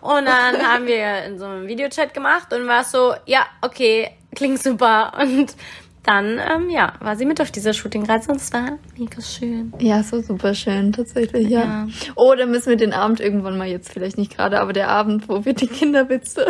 [0.00, 4.10] Und dann haben wir in so einem Videochat gemacht und war es so, ja, okay,
[4.34, 5.12] klingt super.
[5.18, 5.54] Und
[6.08, 9.72] dann, ähm, ja, war sie mit auf dieser Shootingreise und es war mega schön.
[9.78, 11.60] Ja, so super schön, tatsächlich, ja.
[11.60, 11.86] Ja.
[12.14, 15.28] Oh, dann müssen wir den Abend irgendwann mal jetzt vielleicht nicht gerade, aber der Abend,
[15.28, 16.46] wo wir die Kinderwitze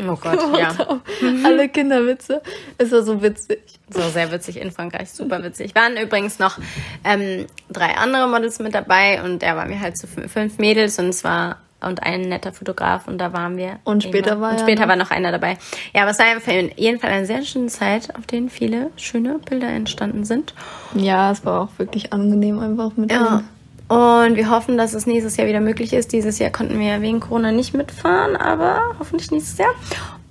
[0.00, 0.78] Oh Gott, ja.
[0.78, 1.02] haben.
[1.44, 2.40] Alle Kinderwitze.
[2.78, 3.60] Ist ja so witzig.
[3.90, 5.74] So sehr witzig in Frankreich, super witzig.
[5.74, 6.58] Waren übrigens noch
[7.04, 10.98] ähm, drei andere Models mit dabei und der war mir halt zu fün- fünf Mädels
[10.98, 13.78] und es war und ein netter Fotograf und da waren wir.
[13.84, 15.58] Und später war Und ja später noch- war noch einer dabei.
[15.94, 19.38] Ja, aber es war auf jeden Fall eine sehr schöne Zeit, auf denen viele schöne
[19.38, 20.54] Bilder entstanden sind.
[20.94, 23.42] Ja, es war auch wirklich angenehm einfach mit Ja.
[23.88, 26.12] Und wir hoffen, dass es nächstes Jahr wieder möglich ist.
[26.12, 29.74] Dieses Jahr konnten wir ja wegen Corona nicht mitfahren, aber hoffentlich nächstes Jahr.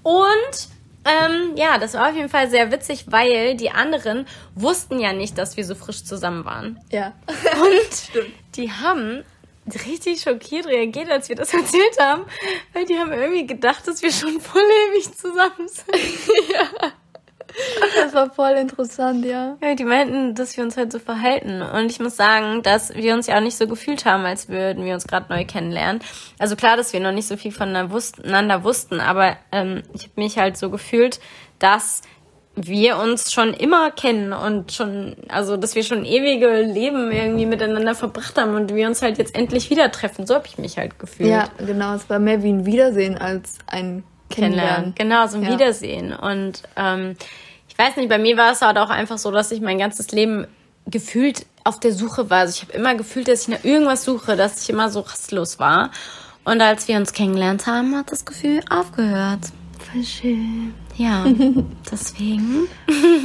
[0.02, 0.68] Und
[1.06, 5.38] ähm, ja, das war auf jeden Fall sehr witzig, weil die anderen wussten ja nicht,
[5.38, 6.80] dass wir so frisch zusammen waren.
[6.92, 7.14] Ja.
[7.62, 8.24] Und
[8.56, 9.24] die haben
[9.86, 12.24] richtig schockiert reagiert, als wir das erzählt haben,
[12.74, 15.88] weil die haben irgendwie gedacht, dass wir schon voll ewig zusammen sind.
[18.02, 19.58] Das war voll interessant, ja.
[19.62, 21.62] Ja, die meinten, dass wir uns halt so verhalten.
[21.62, 24.86] Und ich muss sagen, dass wir uns ja auch nicht so gefühlt haben, als würden
[24.86, 26.02] wir uns gerade neu kennenlernen.
[26.40, 30.14] Also klar, dass wir noch nicht so viel voneinander wussten, wussten aber ähm, ich habe
[30.16, 31.20] mich halt so gefühlt,
[31.60, 32.02] dass
[32.56, 37.96] wir uns schon immer kennen und schon, also dass wir schon ewige Leben irgendwie miteinander
[37.96, 40.28] verbracht haben und wir uns halt jetzt endlich wieder treffen.
[40.28, 41.30] So habe ich mich halt gefühlt.
[41.30, 41.96] Ja, genau.
[41.96, 44.94] Es war mehr wie ein Wiedersehen als ein Kennenlernen.
[44.98, 45.52] Genau, so ein Ja.
[45.52, 46.14] Wiedersehen.
[46.14, 47.16] Und ähm,
[47.70, 50.12] ich weiß nicht, bei mir war es halt auch einfach so, dass ich mein ganzes
[50.12, 50.46] Leben
[50.88, 52.40] gefühlt auf der Suche war.
[52.40, 55.58] Also ich habe immer gefühlt, dass ich nach irgendwas suche, dass ich immer so rastlos
[55.60, 55.92] war.
[56.44, 59.42] Und als wir uns kennengelernt haben, hat das Gefühl aufgehört.
[59.92, 60.74] Voll schön.
[60.98, 61.26] Ja,
[61.92, 62.68] deswegen.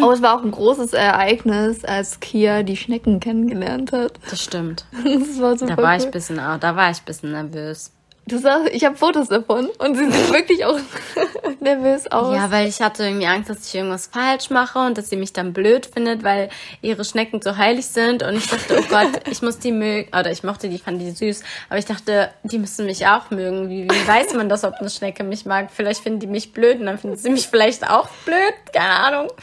[0.01, 4.19] Aber es war auch ein großes Ereignis, als Kia die Schnecken kennengelernt hat.
[4.31, 4.87] Das stimmt.
[5.05, 6.07] Das war super Da war ich cool.
[6.09, 7.93] ein bisschen, da war ich ein bisschen nervös.
[8.29, 10.81] Du sagst, ich habe Fotos davon und sie sieht wirklich auch
[11.61, 12.35] nervös aus.
[12.35, 15.33] Ja, weil ich hatte irgendwie Angst, dass ich irgendwas falsch mache und dass sie mich
[15.33, 16.49] dann blöd findet, weil
[16.83, 18.25] ihre Schnecken so heilig sind.
[18.25, 20.09] Und ich dachte, oh Gott, ich muss die mögen.
[20.09, 21.45] Oder ich mochte die, fand die süß.
[21.69, 23.69] Aber ich dachte, die müssen mich auch mögen.
[23.69, 25.71] Wie, wie weiß man das, ob eine Schnecke mich mag?
[25.73, 28.55] Vielleicht finden die mich blöd und dann finden sie mich vielleicht auch blöd.
[28.73, 29.33] Keine Ahnung.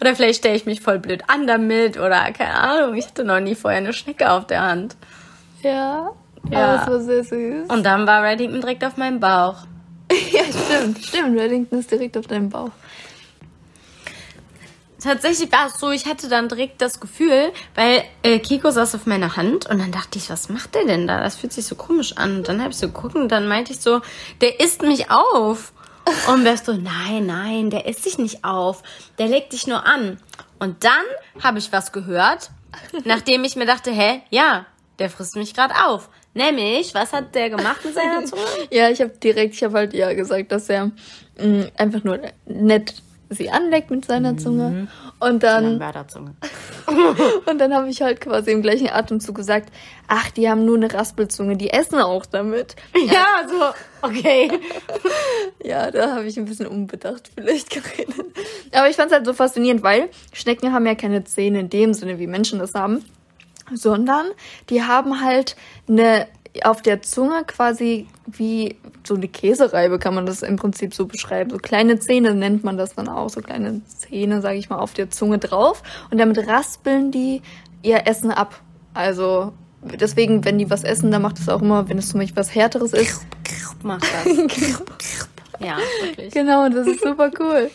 [0.00, 1.96] Oder vielleicht stelle ich mich voll blöd an damit.
[1.96, 2.96] Oder keine Ahnung.
[2.96, 4.94] Ich hatte noch nie vorher eine Schnecke auf der Hand.
[5.64, 6.12] Ja.
[6.50, 6.64] Ja.
[6.64, 7.70] Aber es war sehr süß.
[7.70, 9.56] Und dann war Reddington direkt auf meinem Bauch.
[10.30, 11.04] Ja, stimmt.
[11.04, 11.38] Stimmt.
[11.38, 12.70] Reddington ist direkt auf deinem Bauch.
[15.02, 19.06] Tatsächlich war es so, ich hatte dann direkt das Gefühl, weil äh, Kiko saß auf
[19.06, 21.20] meiner Hand und dann dachte ich, was macht der denn da?
[21.20, 22.38] Das fühlt sich so komisch an.
[22.38, 24.00] Und dann habe ich so geguckt und dann meinte ich so,
[24.40, 25.72] der isst mich auf.
[26.28, 28.82] Und wärst so, nein, nein, der isst dich nicht auf.
[29.18, 30.18] Der legt dich nur an.
[30.58, 31.04] Und dann
[31.42, 32.50] habe ich was gehört,
[33.04, 34.66] nachdem ich mir dachte, hä, ja,
[34.98, 36.08] der frisst mich gerade auf.
[36.34, 38.42] Nämlich, was hat der gemacht mit seiner Zunge?
[38.70, 40.90] Ja, ich habe direkt, ich habe halt ja gesagt, dass er
[41.38, 42.94] mh, einfach nur nett
[43.30, 44.88] sie anleckt mit seiner Zunge.
[45.20, 46.34] Und dann, Mörderzunge.
[47.46, 49.70] und dann habe ich halt quasi im gleichen Atemzug gesagt,
[50.08, 52.76] ach, die haben nur eine Raspelzunge, die essen auch damit.
[53.06, 54.50] Ja, so, okay.
[55.62, 58.24] Ja, da habe ich ein bisschen unbedacht vielleicht geredet.
[58.72, 61.94] Aber ich fand es halt so faszinierend, weil Schnecken haben ja keine Zähne in dem
[61.94, 63.04] Sinne, wie Menschen das haben,
[63.72, 64.26] sondern
[64.70, 65.56] die haben halt
[65.88, 66.26] eine
[66.62, 71.50] auf der Zunge quasi wie so eine Käsereibe kann man das im Prinzip so beschreiben.
[71.50, 74.94] So kleine Zähne nennt man das dann auch, so kleine Zähne, sage ich mal, auf
[74.94, 77.42] der Zunge drauf und damit raspeln die
[77.82, 78.60] ihr Essen ab.
[78.94, 82.36] Also deswegen, wenn die was essen, dann macht es auch immer, wenn es zum Beispiel
[82.36, 83.26] was härteres ist.
[83.82, 84.82] Macht das.
[85.60, 86.34] Ja, wirklich.
[86.34, 87.70] Genau, das ist super cool.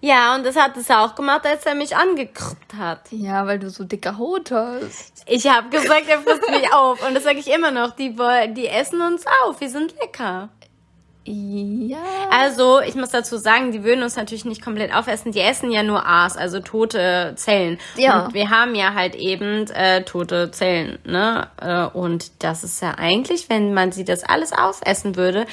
[0.00, 3.10] Ja, und das hat es auch gemacht, als er mich angekruppt hat.
[3.10, 5.24] Ja, weil du so dicke Haut hast.
[5.26, 7.04] Ich habe gesagt, er frisst mich auf.
[7.06, 7.96] Und das sage ich immer noch.
[7.96, 8.14] Die,
[8.54, 9.60] die essen uns auf.
[9.60, 10.50] Wir sind lecker.
[11.30, 11.98] Ja.
[12.30, 15.32] Also, ich muss dazu sagen, die würden uns natürlich nicht komplett aufessen.
[15.32, 17.78] Die essen ja nur Aas, also tote Zellen.
[17.96, 18.24] Ja.
[18.26, 21.48] Und wir haben ja halt eben äh, tote Zellen, ne?
[21.60, 25.46] Äh, Und das ist ja eigentlich, wenn man sie das alles aufessen würde,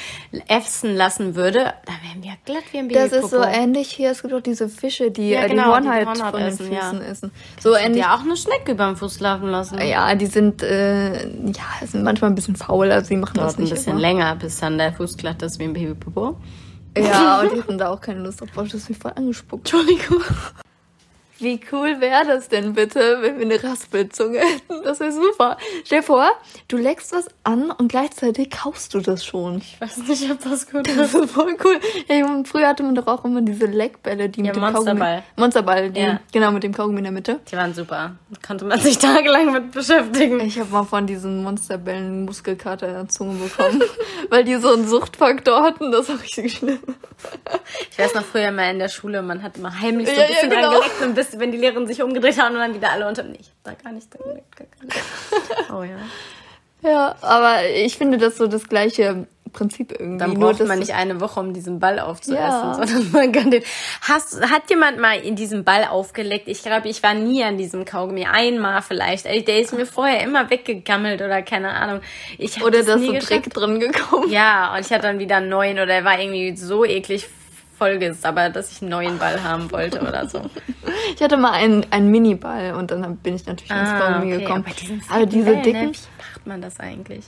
[0.48, 4.10] essen lassen würde, dann wären wir glatt wie ein Das ist so ähnlich hier.
[4.12, 6.48] Es gibt auch diese Fische, die Ja, äh, genau, die Hornhaut die Hornhaut von den
[6.48, 6.80] essen, ja.
[6.80, 7.30] Füßen essen.
[7.60, 8.02] So ähnlich.
[8.02, 9.78] Ja, auch eine Schnecke über den Fuß laufen lassen.
[9.80, 13.58] Ja, die sind, äh, ja, sind manchmal ein bisschen faul, also die machen das Dauert
[13.66, 14.00] ein bisschen immer.
[14.00, 16.36] länger, bis dann der Fuß glatt ist wie ein Babypopo.
[16.96, 18.50] Ja, und die hatten da auch keine Lust drauf.
[18.54, 19.72] Du hast mich voll angespuckt.
[19.72, 20.22] Entschuldigung.
[21.38, 24.82] Wie cool wäre das denn bitte, wenn wir eine Raspelzunge hätten?
[24.84, 25.58] Das wäre super.
[25.84, 26.30] Stell dir vor,
[26.68, 29.58] du leckst was an und gleichzeitig kaufst du das schon.
[29.58, 31.78] Ich weiß nicht, ob das gut Das ist voll cool.
[32.08, 34.94] Ey, und früher hatte man doch auch immer diese Leckbälle, die Ja, mit dem Monsterball.
[34.96, 35.22] Kaugummi.
[35.36, 36.20] Monsterball, die, Ja.
[36.32, 37.40] genau, mit dem Kaugummi in der Mitte.
[37.50, 38.16] Die waren super.
[38.30, 40.40] Da konnte man sich tagelang mit beschäftigen.
[40.40, 43.82] Ich habe mal von diesen Monsterbällen Muskelkater in der Zunge bekommen,
[44.30, 45.92] weil die so einen Suchtfaktor hatten.
[45.92, 46.78] Das war richtig schlimm.
[47.90, 50.28] Ich weiß noch früher mal in der Schule, man hat immer heimlich so Ja, ein
[50.28, 50.80] bisschen ja, genau.
[51.30, 53.38] Bis, wenn die Lehrerin sich umgedreht haben und dann wieder alle unter mir.
[53.40, 54.56] Ich hab da gar nicht dran geleckt.
[54.56, 55.70] Gar gar nicht.
[55.72, 55.98] Oh ja.
[56.88, 60.18] Ja, aber ich finde das so das gleiche Prinzip irgendwie.
[60.18, 62.74] Dann Nur, braucht dass man nicht eine Woche, um diesen Ball aufzuessen, Ja.
[62.74, 63.62] sondern man kann den.
[64.02, 66.46] Hast, hat jemand mal in diesem Ball aufgelegt?
[66.48, 68.26] Ich glaube, ich war nie an diesem Kaugummi.
[68.26, 69.24] Einmal vielleicht.
[69.24, 72.02] Der ist mir vorher immer weggegammelt oder keine Ahnung.
[72.38, 73.30] Ich Oder das dass nie so geschafft.
[73.46, 74.30] Dreck drin gekommen.
[74.30, 77.26] Ja, und ich hatte dann wieder einen neuen oder er war irgendwie so eklig
[77.76, 80.42] vollgesabbert, dass ich einen neuen Ball haben wollte oder so.
[81.14, 84.64] Ich hatte mal einen, einen Miniball und dann bin ich natürlich ins Kaugummi okay, gekommen.
[85.08, 85.86] Aber, Aber diese Bällen, dicken.
[85.86, 85.92] Ne?
[85.92, 87.24] Wie macht man das eigentlich?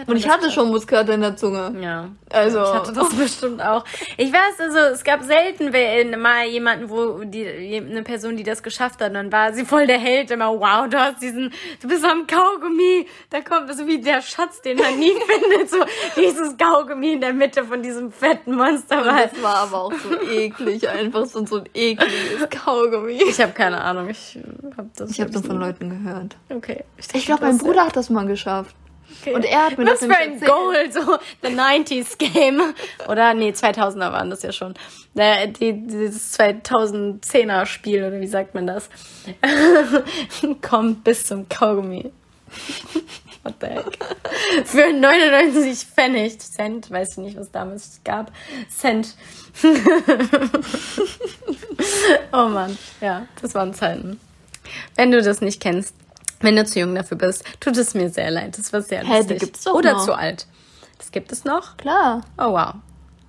[0.00, 1.74] Hat Und ich hatte schon Muskat in der Zunge.
[1.80, 2.08] Ja.
[2.30, 3.84] Also- Ich hatte das bestimmt auch.
[4.16, 5.70] Ich weiß, also es gab selten
[6.20, 9.98] mal jemanden, wo die, eine Person, die das geschafft hat, dann war sie voll der
[9.98, 14.20] Held, immer, wow, du hast diesen, du bist am Kaugummi, da kommt so wie der
[14.22, 15.78] Schatz, den man nie findet, so
[16.16, 19.02] dieses Kaugummi in der Mitte von diesem fetten Monster.
[19.04, 23.20] Das war aber auch so eklig, einfach so, so ein ekliges Kaugummi.
[23.28, 24.38] Ich habe keine Ahnung, ich
[24.76, 25.10] habe das.
[25.10, 26.36] Ich habe das von Leuten gehört.
[26.48, 26.84] Okay.
[27.12, 28.74] Ich glaube, mein Bruder hat das mal geschafft.
[29.20, 29.34] Okay.
[29.34, 30.50] Und er hat mir Was das für ein erzählt.
[30.50, 32.60] Goal, so the 90s Game.
[33.08, 34.74] Oder nee, 2000er waren das ja schon.
[35.14, 38.88] Der- Die, dieses 2010er Spiel, oder wie sagt man das?
[40.62, 42.10] Kommt bis zum Kaugummi.
[43.44, 43.98] What the heck?
[44.66, 48.32] Für 99 Pfennig, Cent, weiß ich nicht, was damals gab.
[48.70, 49.14] Cent.
[52.32, 54.18] oh Mann, ja, das waren Zeiten.
[54.96, 55.94] Wenn du das nicht kennst,
[56.44, 58.58] wenn du zu jung dafür bist, tut es mir sehr leid.
[58.58, 59.38] Das war sehr Hä, die lustig.
[59.40, 60.04] gibt's doch Oder noch.
[60.04, 60.46] zu alt.
[60.98, 61.76] Das gibt es noch.
[61.76, 62.22] Klar.
[62.38, 62.74] Oh wow.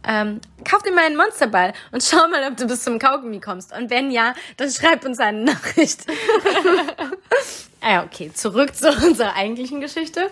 [0.08, 3.74] Ähm, kauf dir mal einen Monsterball und schau mal, ob du bis zum Kaugummi kommst.
[3.76, 6.06] Und wenn ja, dann schreib uns eine Nachricht.
[7.82, 10.30] ah ja, okay, zurück zu unserer eigentlichen Geschichte.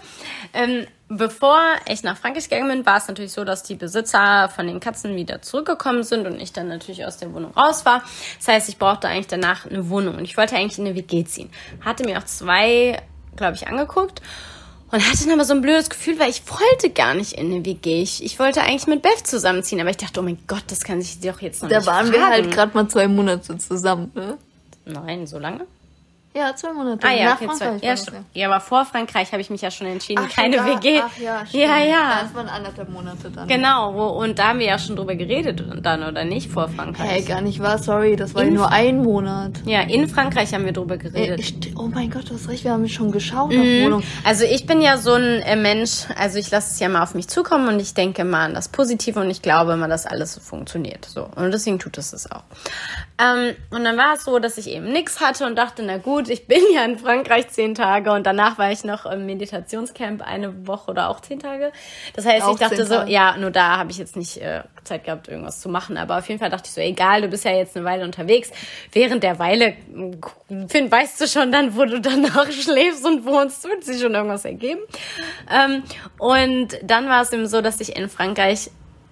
[0.53, 0.85] Ähm,
[1.17, 4.79] bevor ich nach Frankreich gegangen bin, war es natürlich so, dass die Besitzer von den
[4.79, 8.03] Katzen wieder zurückgekommen sind und ich dann natürlich aus der Wohnung raus war.
[8.39, 11.23] Das heißt, ich brauchte eigentlich danach eine Wohnung und ich wollte eigentlich in eine WG
[11.25, 11.49] ziehen.
[11.81, 13.01] Hatte mir auch zwei,
[13.35, 14.21] glaube ich, angeguckt.
[14.91, 17.65] Und hatte dann aber so ein blödes Gefühl, weil ich wollte gar nicht in eine
[17.65, 18.03] WG.
[18.03, 21.01] Ich, ich wollte eigentlich mit Bev zusammenziehen, aber ich dachte, oh mein Gott, das kann
[21.01, 22.31] sich doch jetzt noch Da nicht waren wir fragen.
[22.31, 24.37] halt gerade mal zwei Monate zusammen, ne?
[24.85, 25.65] Nein, so lange?
[26.35, 27.05] Ja, zwei Monate.
[27.07, 28.25] Ah ja, Nach okay, zwei, Frankreich ja, war das, stimmt.
[28.33, 30.99] ja, aber vor Frankreich habe ich mich ja schon entschieden, Ach, keine da, WG.
[31.05, 31.63] Ach ja, stimmt.
[31.63, 32.19] ja, ja.
[32.23, 33.47] Das waren anderthalb Monate dann.
[33.47, 37.07] Genau, wo, und da haben wir ja schon drüber geredet dann oder nicht vor Frankreich.
[37.07, 39.51] Hey, gar nicht wahr, sorry, das war In- nur ein Monat.
[39.65, 41.39] Ja, in Frankreich haben wir drüber Äh, geredet.
[41.41, 43.59] st- oh mein Gott, du hast recht, wir haben schon geschaut Mhm.
[43.59, 44.03] auf Wohnung.
[44.23, 47.13] Also ich bin ja so ein äh, Mensch, also ich lasse es ja mal auf
[47.13, 50.33] mich zukommen und ich denke mal an das Positive und ich glaube immer, dass alles
[50.33, 51.05] so funktioniert.
[51.05, 51.29] So.
[51.35, 52.41] Und deswegen tut es es auch.
[53.23, 56.29] Ähm, und dann war es so, dass ich eben nichts hatte und dachte, na gut,
[56.29, 60.67] ich bin ja in Frankreich zehn Tage und danach war ich noch im Meditationscamp eine
[60.67, 61.71] Woche oder auch zehn Tage.
[62.15, 65.05] Das heißt, Auch ich dachte so, ja, nur da habe ich jetzt nicht äh, Zeit
[65.05, 65.97] gehabt, irgendwas zu machen.
[65.97, 68.51] Aber auf jeden Fall dachte ich so, egal, du bist ja jetzt eine Weile unterwegs.
[68.91, 73.63] Während der Weile, mh, Finn, weißt du schon dann, wo du danach schläfst und wohnst,
[73.63, 74.81] wird sich schon irgendwas ergeben.
[75.49, 75.83] Ähm,
[76.17, 78.69] und dann war es eben so, dass ich in Frankreich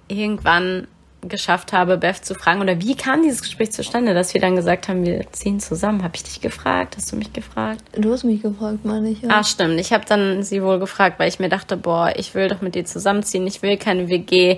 [0.08, 0.88] irgendwann
[1.22, 4.88] geschafft habe, Beth zu fragen, oder wie kam dieses Gespräch zustande, dass wir dann gesagt
[4.88, 6.04] haben, wir ziehen zusammen.
[6.04, 6.98] Habe ich dich gefragt?
[6.98, 7.84] Hast du mich gefragt?
[7.96, 9.30] Du hast mich gefragt, meine ich, ja.
[9.30, 9.80] Ah, stimmt.
[9.80, 12.76] Ich habe dann sie wohl gefragt, weil ich mir dachte, boah, ich will doch mit
[12.76, 14.58] dir zusammenziehen, ich will keine WG.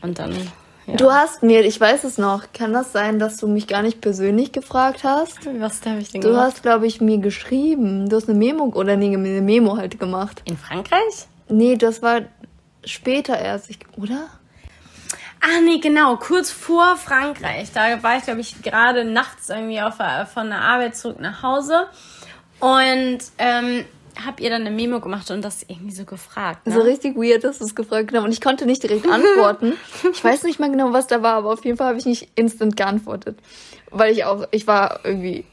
[0.00, 0.32] Und dann,
[0.86, 0.96] ja.
[0.96, 4.00] Du hast mir, ich weiß es noch, kann das sein, dass du mich gar nicht
[4.00, 5.38] persönlich gefragt hast?
[5.60, 6.46] was habe ich denn Du gemacht?
[6.54, 8.08] hast, glaube ich, mir geschrieben.
[8.08, 10.42] Du hast eine Memo, oder nee, eine Memo halt gemacht.
[10.44, 11.28] In Frankreich?
[11.48, 12.22] Nee, das war
[12.84, 14.26] später erst, ich, oder?
[15.44, 17.72] Ah, nee, genau, kurz vor Frankreich.
[17.72, 19.96] Da war ich, glaube ich, gerade nachts irgendwie auf,
[20.32, 21.88] von der Arbeit zurück nach Hause
[22.60, 23.84] und ähm,
[24.24, 26.66] hab ihr dann eine Memo gemacht und das irgendwie so gefragt.
[26.66, 26.72] Ne?
[26.72, 28.24] So richtig weird, dass du es gefragt hast.
[28.24, 29.74] Und ich konnte nicht direkt antworten.
[30.12, 32.28] ich weiß nicht mehr genau, was da war, aber auf jeden Fall habe ich nicht
[32.36, 33.38] instant geantwortet.
[33.90, 35.44] Weil ich auch, ich war irgendwie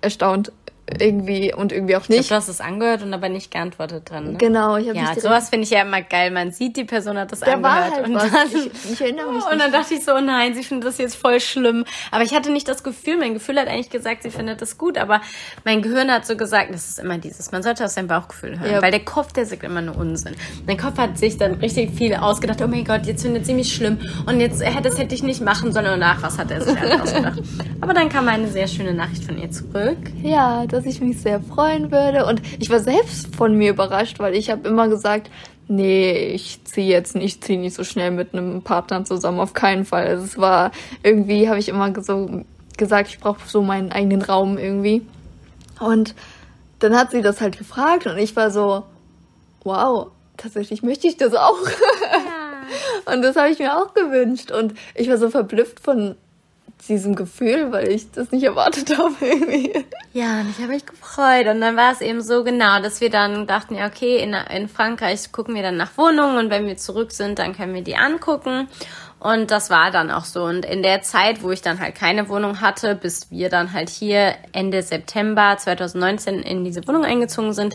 [0.00, 0.52] erstaunt.
[0.98, 2.30] Irgendwie und irgendwie auch Ich glaub, nicht.
[2.30, 4.32] du hast es angehört und aber nicht geantwortet dran.
[4.32, 4.38] Ne?
[4.38, 6.30] Genau, ich habe Ja, nicht sowas finde ich ja immer geil.
[6.30, 7.94] Man sieht, die Person hat das da angehört.
[7.94, 8.30] halt und was.
[8.30, 9.60] dann, Ich, ich erinnere mich und nicht.
[9.64, 11.84] dann dachte ich so, oh nein, sie findet das jetzt voll schlimm.
[12.10, 14.96] Aber ich hatte nicht das Gefühl, mein Gefühl hat eigentlich gesagt, sie findet das gut.
[14.98, 15.20] Aber
[15.64, 18.70] mein Gehirn hat so gesagt, das ist immer dieses, man sollte aus seinem Bauchgefühl hören.
[18.72, 18.82] Ja.
[18.82, 20.34] Weil der Kopf, der sagt immer nur Unsinn.
[20.66, 22.60] Mein Kopf hat sich dann richtig viel ausgedacht.
[22.62, 23.98] Oh mein Gott, jetzt findet sie mich schlimm.
[24.26, 25.92] Und jetzt, äh, das hätte ich nicht machen sollen.
[25.92, 27.40] Und ach, was hat er sich alles ausgedacht.
[27.80, 29.98] Aber dann kam eine sehr schöne Nachricht von ihr zurück.
[30.22, 32.24] Ja, dass ich mich sehr freuen würde.
[32.24, 35.28] Und ich war selbst von mir überrascht, weil ich habe immer gesagt,
[35.66, 39.84] nee, ich ziehe jetzt nicht, ziehe nicht so schnell mit einem Partner zusammen, auf keinen
[39.84, 40.06] Fall.
[40.06, 40.70] Also es war
[41.02, 42.44] irgendwie, habe ich immer so
[42.76, 45.04] gesagt, ich brauche so meinen eigenen Raum irgendwie.
[45.80, 46.14] Und
[46.78, 48.84] dann hat sie das halt gefragt und ich war so,
[49.64, 51.58] wow, tatsächlich möchte ich das auch.
[53.06, 54.50] Und das habe ich mir auch gewünscht.
[54.50, 56.16] Und ich war so verblüfft von
[56.86, 59.84] diesem Gefühl, weil ich das nicht erwartet habe irgendwie.
[60.12, 61.46] Ja, und ich habe mich gefreut.
[61.46, 64.68] Und dann war es eben so genau, dass wir dann dachten, ja, okay, in, in
[64.68, 67.96] Frankreich gucken wir dann nach Wohnungen und wenn wir zurück sind, dann können wir die
[67.96, 68.68] angucken.
[69.20, 70.44] Und das war dann auch so.
[70.44, 73.90] Und in der Zeit, wo ich dann halt keine Wohnung hatte, bis wir dann halt
[73.90, 77.74] hier Ende September 2019 in diese Wohnung eingezogen sind,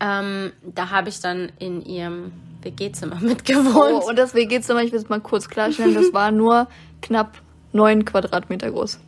[0.00, 4.02] ähm, da habe ich dann in ihrem WG-Zimmer mitgewohnt.
[4.04, 6.68] Oh, und das WG-Zimmer, ich will es mal kurz klarstellen, das war nur
[7.00, 7.38] knapp
[7.72, 8.98] neun Quadratmeter groß.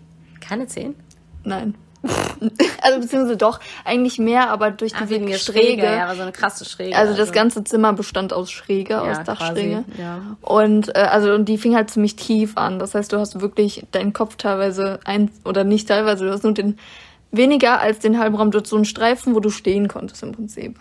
[0.40, 0.94] Keine zehn?
[1.44, 1.74] Nein.
[2.82, 5.82] also beziehungsweise doch, eigentlich mehr, aber durch Ach, diese wegen der Schräge.
[5.82, 6.96] Schräge, ja, aber so eine krasse Schräge.
[6.96, 9.84] Also das ganze Zimmer bestand aus Schräge, Ja, aus Dachschräge.
[9.84, 10.36] quasi, ja.
[10.40, 12.78] Und äh, also und die fing halt ziemlich tief an.
[12.78, 16.54] Das heißt, du hast wirklich deinen Kopf teilweise ein oder nicht teilweise, du hast nur
[16.54, 16.78] den
[17.32, 20.78] weniger als den halben Raum dort so einen Streifen, wo du stehen konntest im Prinzip.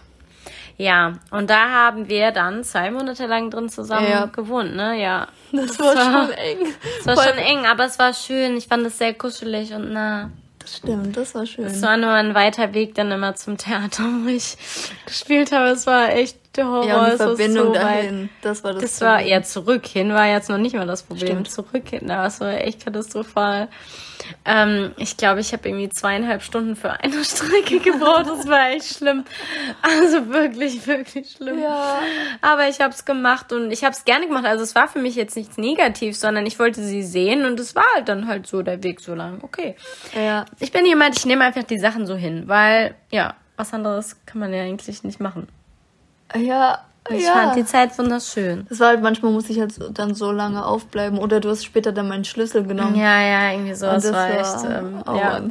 [0.81, 4.25] Ja, und da haben wir dann zwei Monate lang drin zusammen Ja.
[4.27, 4.97] gewohnt, ne?
[5.01, 5.27] Ja.
[5.51, 6.67] Das war schon eng.
[7.01, 8.55] Es war schon eng, aber es war schön.
[8.55, 10.29] Ich fand es sehr kuschelig und nah.
[10.59, 11.65] Das stimmt, das war schön.
[11.65, 14.55] Es war nur ein weiter Weg dann immer zum Theater, wo ich
[15.05, 15.69] gespielt habe.
[15.71, 16.87] Es war echt der Horror.
[16.87, 17.81] ja, und die war Verbindung so weit.
[17.81, 18.81] dahin, das war das.
[18.81, 19.31] Das war Problem.
[19.33, 19.85] eher zurück.
[19.85, 21.45] Hin war jetzt noch nicht mal das Problem.
[21.45, 21.51] Stimmt.
[21.51, 23.69] Zurück hin, das war echt katastrophal.
[24.45, 28.27] Ähm, ich glaube, ich habe irgendwie zweieinhalb Stunden für eine Strecke gebraucht.
[28.27, 29.23] Das war echt schlimm.
[29.81, 31.61] Also wirklich, wirklich schlimm.
[31.61, 31.99] Ja.
[32.41, 34.45] Aber ich habe es gemacht und ich habe es gerne gemacht.
[34.45, 37.75] Also es war für mich jetzt nichts negativ, sondern ich wollte sie sehen und es
[37.75, 39.39] war halt dann halt so der Weg so lang.
[39.41, 39.75] Okay.
[40.15, 40.45] Ja.
[40.59, 44.39] Ich bin jemand, ich nehme einfach die Sachen so hin, weil ja, was anderes kann
[44.39, 45.47] man ja eigentlich nicht machen.
[46.35, 46.79] Ja.
[47.11, 47.31] Ich ja.
[47.33, 48.67] fand die Zeit wunderschön.
[48.69, 51.65] Das war halt, manchmal muss ich halt so- dann so lange aufbleiben oder du hast
[51.65, 52.95] später dann meinen Schlüssel genommen.
[52.95, 53.87] Ja, ja, irgendwie so.
[53.87, 54.65] Das das war echt.
[54.69, 55.41] Ähm, oh ja.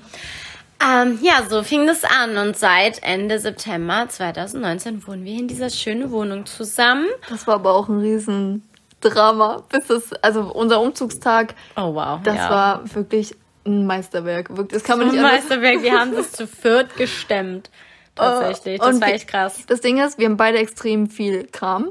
[0.81, 5.71] Ähm, ja, so fing das an und seit Ende September 2019 wohnen wir in dieser
[5.71, 7.07] schönen Wohnung zusammen.
[7.29, 9.65] Das war aber auch ein Riesendrama.
[9.69, 12.21] Bis das, also unser Umzugstag, Oh wow.
[12.23, 12.51] das ja.
[12.51, 13.35] war wirklich
[13.67, 14.51] ein Meisterwerk.
[14.69, 15.83] Das kann man ein nicht anders Meisterwerk.
[15.83, 17.71] Wir haben das zu viert gestemmt.
[18.19, 18.79] Tatsächlich.
[18.79, 19.61] Das Und war echt krass.
[19.67, 21.91] Das Ding ist, wir haben beide extrem viel Kram.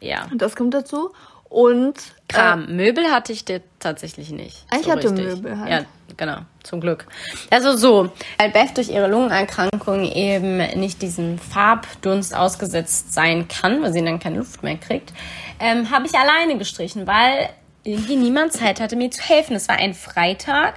[0.00, 0.26] Ja.
[0.34, 1.12] Das kommt dazu.
[1.48, 1.94] Und
[2.28, 2.74] Kram.
[2.74, 4.64] Möbel hatte ich dir tatsächlich nicht.
[4.70, 5.70] Ah, ich hatte Möbel halt.
[5.70, 5.84] Ja,
[6.16, 6.38] genau.
[6.64, 7.06] Zum Glück.
[7.50, 13.92] Also so, weil Beth durch ihre Lungenerkrankung eben nicht diesem Farbdunst ausgesetzt sein kann, weil
[13.92, 15.12] sie dann keine Luft mehr kriegt,
[15.60, 17.50] ähm, habe ich alleine gestrichen, weil
[17.84, 19.54] irgendwie niemand Zeit hatte, mir zu helfen.
[19.54, 20.74] Es war ein Freitag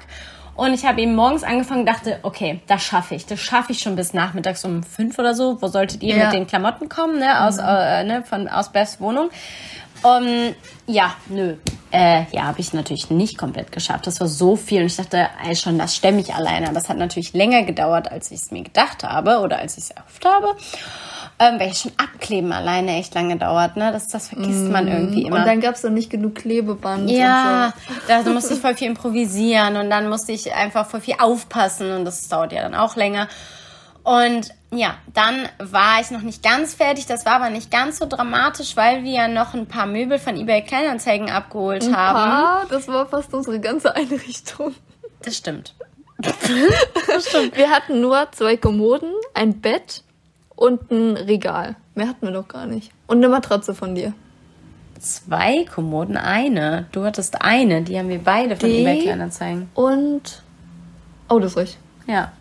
[0.57, 3.25] und ich habe eben morgens angefangen und dachte, okay, das schaffe ich.
[3.25, 5.61] Das schaffe ich schon bis nachmittags um fünf oder so.
[5.61, 6.25] Wo solltet ihr Ja.
[6.25, 9.29] mit den Klamotten kommen, ne, aus, äh, ne, von, aus Beths Wohnung?
[10.03, 10.53] Um,
[10.85, 11.55] ja, nö.
[11.91, 14.07] Äh, ja, habe ich natürlich nicht komplett geschafft.
[14.07, 16.67] Das war so viel und ich dachte, ey, schon, das stemme ich alleine.
[16.67, 19.85] Aber es hat natürlich länger gedauert, als ich es mir gedacht habe oder als ich
[19.85, 20.55] es erhofft habe.
[21.39, 23.91] Ähm, weil schon abkleben alleine echt lange dauert, ne?
[23.91, 25.37] Das, das vergisst man irgendwie immer.
[25.37, 27.09] Und dann gab es noch nicht genug Klebeband.
[27.11, 27.73] Ja,
[28.09, 31.91] Und da musste ich voll viel improvisieren und dann musste ich einfach voll viel aufpassen
[31.91, 33.27] und das dauert ja dann auch länger.
[34.03, 37.05] Und ja, dann war ich noch nicht ganz fertig.
[37.05, 40.35] Das war aber nicht ganz so dramatisch, weil wir ja noch ein paar Möbel von
[40.35, 41.95] eBay Kleinanzeigen abgeholt so.
[41.95, 42.17] haben.
[42.17, 44.75] Ah, das war fast unsere ganze Einrichtung.
[45.21, 45.73] Das stimmt.
[47.53, 50.03] Wir hatten nur zwei Kommoden, ein Bett
[50.55, 51.75] und ein Regal.
[51.95, 52.91] Mehr hatten wir doch gar nicht.
[53.07, 54.13] Und eine Matratze von dir.
[54.99, 56.87] Zwei Kommoden, eine.
[56.91, 58.81] Du hattest eine, die haben wir beide von Die?
[58.81, 59.69] eBay Kleinanzeigen.
[59.75, 60.41] Und.
[61.29, 61.79] Oh, das ist richtig.
[62.07, 62.31] Ja.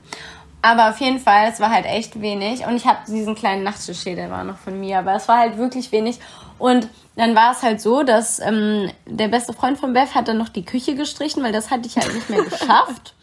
[0.66, 2.66] Aber auf jeden Fall, es war halt echt wenig.
[2.66, 4.98] Und ich habe diesen kleinen Nachttisch hier, der war noch von mir.
[4.98, 6.18] Aber es war halt wirklich wenig.
[6.58, 10.38] Und dann war es halt so, dass ähm, der beste Freund von Beth hat dann
[10.38, 13.14] noch die Küche gestrichen, weil das hatte ich halt nicht mehr geschafft.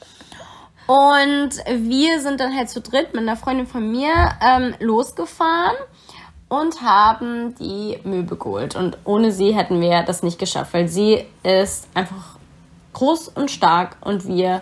[0.88, 5.76] Und wir sind dann halt zu dritt mit einer Freundin von mir ähm, losgefahren
[6.48, 8.78] und haben die Möbel geholt.
[8.78, 12.38] Und ohne sie hätten wir das nicht geschafft, weil sie ist einfach
[12.94, 14.62] groß und stark und wir,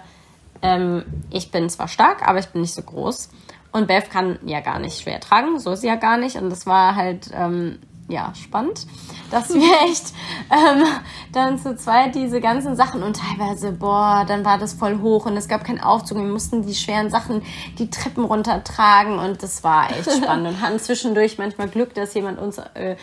[0.62, 3.30] ähm, ich bin zwar stark, aber ich bin nicht so groß.
[3.72, 6.36] Und Beth kann ja gar nicht schwer tragen, so ist sie ja gar nicht.
[6.36, 7.80] Und das war halt, ähm,
[8.12, 8.86] ja, spannend,
[9.32, 10.14] dass wir echt
[10.52, 10.84] ähm,
[11.32, 15.38] dann zu zweit diese ganzen Sachen und teilweise, boah, dann war das voll hoch und
[15.38, 16.18] es gab keinen Aufzug.
[16.18, 17.42] Wir mussten die schweren Sachen
[17.80, 22.40] die Treppen runtertragen und das war echt spannend und hatten zwischendurch manchmal Glück, dass jemand
[22.40, 22.98] uns, äh,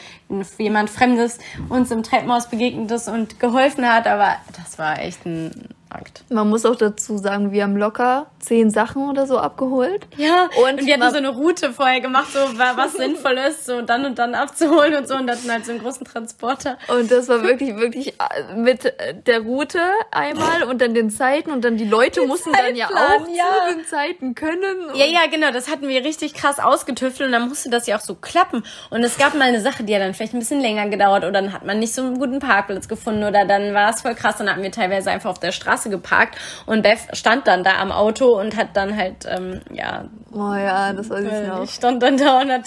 [0.58, 1.38] jemand Fremdes
[1.70, 6.22] uns im Treppenhaus begegnet ist und geholfen hat, aber das war echt ein Akt.
[6.30, 10.06] Man muss auch dazu sagen, wir haben locker zehn Sachen oder so abgeholt.
[10.16, 13.66] Ja, Und und, wir hatten so eine Route vorher gemacht, so wa- was sinnvoll ist,
[13.66, 16.78] so dann und dann abzuholen und so und hatten halt so einen großen Transporter.
[16.88, 21.50] Und das war wirklich, wirklich äh, mit äh, der Route einmal und dann den Zeiten
[21.50, 23.44] und dann die Leute mussten dann ja Zeitplan, auch ja.
[23.70, 24.76] zu den Zeiten können.
[24.94, 28.00] Ja, ja, genau, das hatten wir richtig krass ausgetüftelt und dann musste das ja auch
[28.02, 28.62] so klappen.
[28.90, 31.32] Und es gab mal eine Sache, die hat dann vielleicht ein bisschen länger gedauert oder
[31.32, 34.36] dann hat man nicht so einen guten Parkplatz gefunden oder dann war es voll krass.
[34.38, 37.78] Dann hatten wir teilweise einfach auf der Straße Straße geparkt und Beth stand dann da
[37.78, 40.06] am Auto und hat dann halt, ähm, ja.
[40.32, 41.68] Oh ja, das weiß ich äh, noch.
[41.68, 42.64] stand dann da und hat.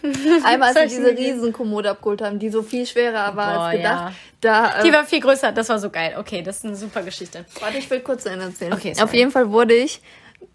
[0.44, 1.16] Einmal, als wir diese.
[1.18, 4.12] Riesenkommode abgeholt haben, die so viel schwerer war Boah, als gedacht.
[4.12, 4.12] ja.
[4.40, 6.14] Da, äh, Die war viel größer, das war so geil.
[6.18, 7.44] Okay, das ist eine super Geschichte.
[7.60, 8.72] Warte, ich will kurz zu Ende erzählen.
[8.72, 9.04] Okay, sorry.
[9.04, 10.00] Auf jeden Fall wurde ich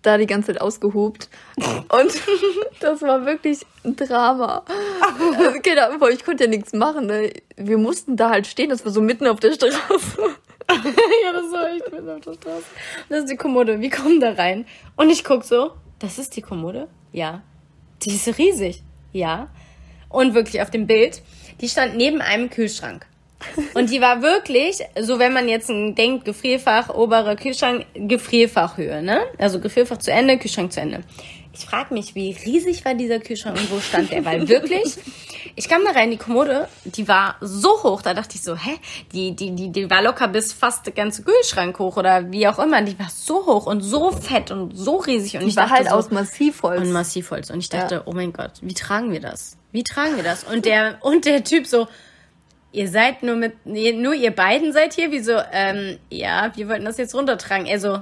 [0.03, 1.29] da die ganze Zeit ausgehupt.
[1.57, 2.21] Und
[2.79, 4.63] das war wirklich ein Drama.
[5.01, 7.07] Also, keine Ahnung, ich konnte ja nichts machen.
[7.07, 7.31] Ne?
[7.55, 9.73] Wir mussten da halt stehen, das war so mitten auf der Straße.
[10.69, 12.65] ja, das war echt mitten auf der Straße.
[13.09, 13.79] Das ist die Kommode.
[13.79, 14.65] Wir kommen da rein.
[14.95, 16.87] Und ich guck so, das ist die Kommode?
[17.11, 17.41] Ja.
[18.03, 18.83] Die ist riesig.
[19.11, 19.49] Ja.
[20.09, 21.21] Und wirklich auf dem Bild,
[21.61, 23.07] die stand neben einem Kühlschrank.
[23.73, 29.21] Und die war wirklich, so wenn man jetzt denkt, Gefrierfach, obere Kühlschrank, Gefrierfachhöhe, ne?
[29.37, 31.01] Also Gefrierfach zu Ende, Kühlschrank zu Ende.
[31.55, 34.25] Ich frage mich, wie riesig war dieser Kühlschrank und wo stand der?
[34.25, 34.95] Weil wirklich,
[35.55, 38.71] ich kam da rein, die Kommode, die war so hoch, da dachte ich so, hä?
[39.11, 42.57] Die, die, die, die war locker bis fast der ganze Kühlschrank hoch oder wie auch
[42.57, 42.81] immer.
[42.81, 45.35] Die war so hoch und so fett und so riesig.
[45.35, 46.81] Und Die ich war halt so, aus Massivholz.
[46.81, 47.51] und Massivholz.
[47.51, 48.01] Und ich dachte, Ja.
[48.05, 49.55] oh mein Gott, wie tragen wir das?
[49.71, 50.43] Wie tragen wir das?
[50.45, 51.87] Und der, und der Typ so,
[52.73, 55.11] ihr seid nur mit, nee, nur ihr beiden seid hier?
[55.11, 57.65] Wieso, ähm, ja, wir wollten das jetzt runtertragen.
[57.65, 57.99] Er so,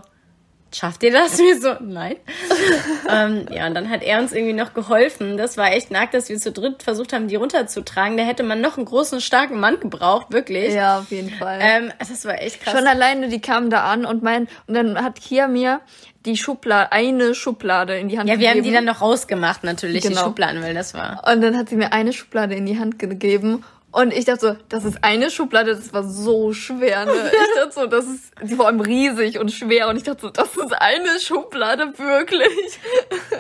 [0.74, 1.38] schafft ihr das?
[1.40, 2.16] Wir so, nein.
[3.10, 5.38] ähm, ja, und dann hat er uns irgendwie noch geholfen.
[5.38, 8.16] Das war echt nackt, dass wir zu dritt versucht haben, die runterzutragen.
[8.16, 10.74] Da hätte man noch einen großen, starken Mann gebraucht, wirklich.
[10.74, 11.60] ja, auf jeden Fall.
[11.62, 12.74] Ähm, das war echt krass.
[12.74, 15.82] Schon alleine, die kamen da an und mein, und dann hat Kia mir
[16.26, 18.72] die Schublade, eine Schublade in die Hand ja, wir haben gegeben.
[18.72, 20.24] die dann noch rausgemacht, natürlich, die Genau.
[20.24, 21.24] Schubladen, weil das war.
[21.30, 23.64] Und dann hat sie mir eine Schublade in die Hand gegeben.
[23.92, 27.32] Und ich dachte so, das ist eine Schublade, das war so schwer, ne?
[27.32, 29.90] Ich dachte so, das ist, die war allem riesig und schwer.
[29.90, 32.48] Und ich dachte so, das ist eine Schublade, wirklich.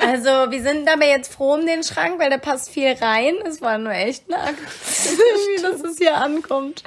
[0.02, 3.36] Also, wir sind aber jetzt froh um den Schrank, weil da passt viel rein.
[3.45, 6.84] Es war nur echt nackt, wie dass es hier ankommt.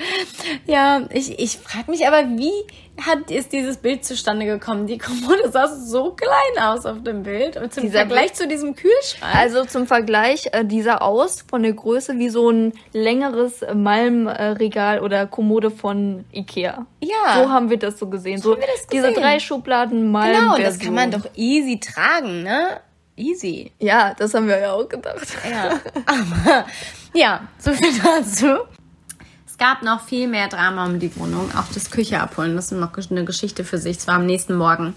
[0.66, 2.52] Ja, ich, ich frage mich aber, wie
[3.00, 4.86] hat ist dieses Bild zustande gekommen?
[4.86, 7.56] Die Kommode sah so klein aus auf dem Bild.
[7.56, 9.34] Und zum Dieser Vergleich Bild- zu diesem Kühlschrank.
[9.34, 13.74] Also zum Vergleich, äh, die sah aus von der Größe wie so ein längeres äh,
[13.74, 16.86] Malmregal oder Kommode von Ikea.
[17.00, 17.42] Ja.
[17.42, 18.40] So haben wir das so gesehen.
[18.40, 19.20] So haben wir das diese gesehen.
[19.22, 20.32] drei Schubladen Malm.
[20.32, 22.80] genau, das kann man doch easy tragen, ne?
[23.16, 23.70] Easy.
[23.78, 25.26] Ja, das haben wir ja auch gedacht.
[25.48, 26.64] Ja, aber
[27.12, 28.64] ja, so viel dazu.
[29.54, 32.56] Es gab noch viel mehr Drama um die Wohnung, auch das Küche abholen.
[32.56, 33.98] Das ist noch eine Geschichte für sich.
[33.98, 34.96] Es war am nächsten Morgen.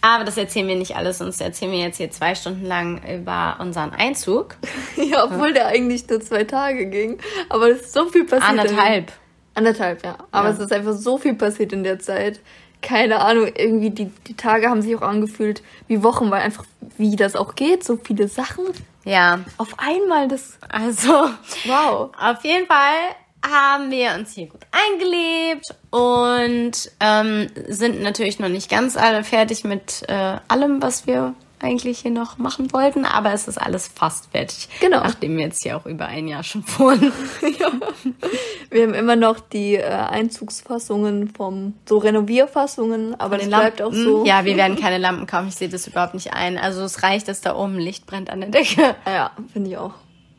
[0.00, 3.58] Aber das erzählen wir nicht alles, sonst erzählen wir jetzt hier zwei Stunden lang über
[3.60, 4.56] unseren Einzug.
[4.96, 7.18] Ja, obwohl der eigentlich nur zwei Tage ging.
[7.48, 8.50] Aber es ist so viel passiert.
[8.50, 9.12] Anderthalb.
[9.54, 10.16] Anderthalb, ja.
[10.32, 10.54] Aber Ja.
[10.54, 12.40] es ist einfach so viel passiert in der Zeit.
[12.82, 16.64] Keine Ahnung, irgendwie die, die Tage haben sich auch angefühlt wie Wochen, weil einfach,
[16.98, 18.64] wie das auch geht, so viele Sachen
[19.04, 21.28] Ja, auf einmal, das, also
[21.66, 22.10] wow.
[22.18, 23.14] Auf jeden Fall
[23.44, 29.64] haben wir uns hier gut eingelebt und ähm, sind natürlich noch nicht ganz alle fertig
[29.64, 34.30] mit äh, allem, was wir eigentlich hier noch machen wollten, aber es ist alles fast
[34.32, 34.68] fertig.
[34.80, 35.00] Genau.
[35.00, 37.12] Nachdem wir jetzt hier auch über ein Jahr schon wohnen.
[38.70, 44.24] Wir haben immer noch die äh, Einzugsfassungen vom, so Renovierfassungen, aber das bleibt auch so.
[44.24, 45.48] Ja, wir werden keine Lampen kaufen.
[45.48, 46.56] Ich sehe das überhaupt nicht ein.
[46.56, 48.96] Also es reicht, dass da oben Licht brennt an der Decke.
[49.06, 49.92] Ja, finde ich auch.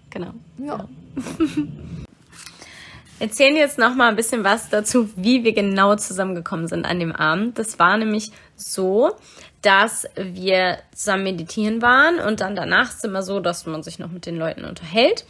[0.10, 0.32] Genau.
[0.58, 0.88] Ja.
[3.24, 7.14] erzählen jetzt noch mal ein bisschen was dazu, wie wir genau zusammengekommen sind an dem
[7.14, 7.58] Abend.
[7.58, 9.16] Das war nämlich so,
[9.62, 13.98] dass wir zusammen meditieren waren und dann danach ist es immer so, dass man sich
[13.98, 15.24] noch mit den Leuten unterhält.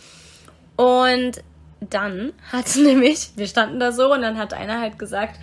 [0.75, 1.43] Und
[1.81, 5.39] dann hat nämlich, wir standen da so und dann hat einer halt gesagt,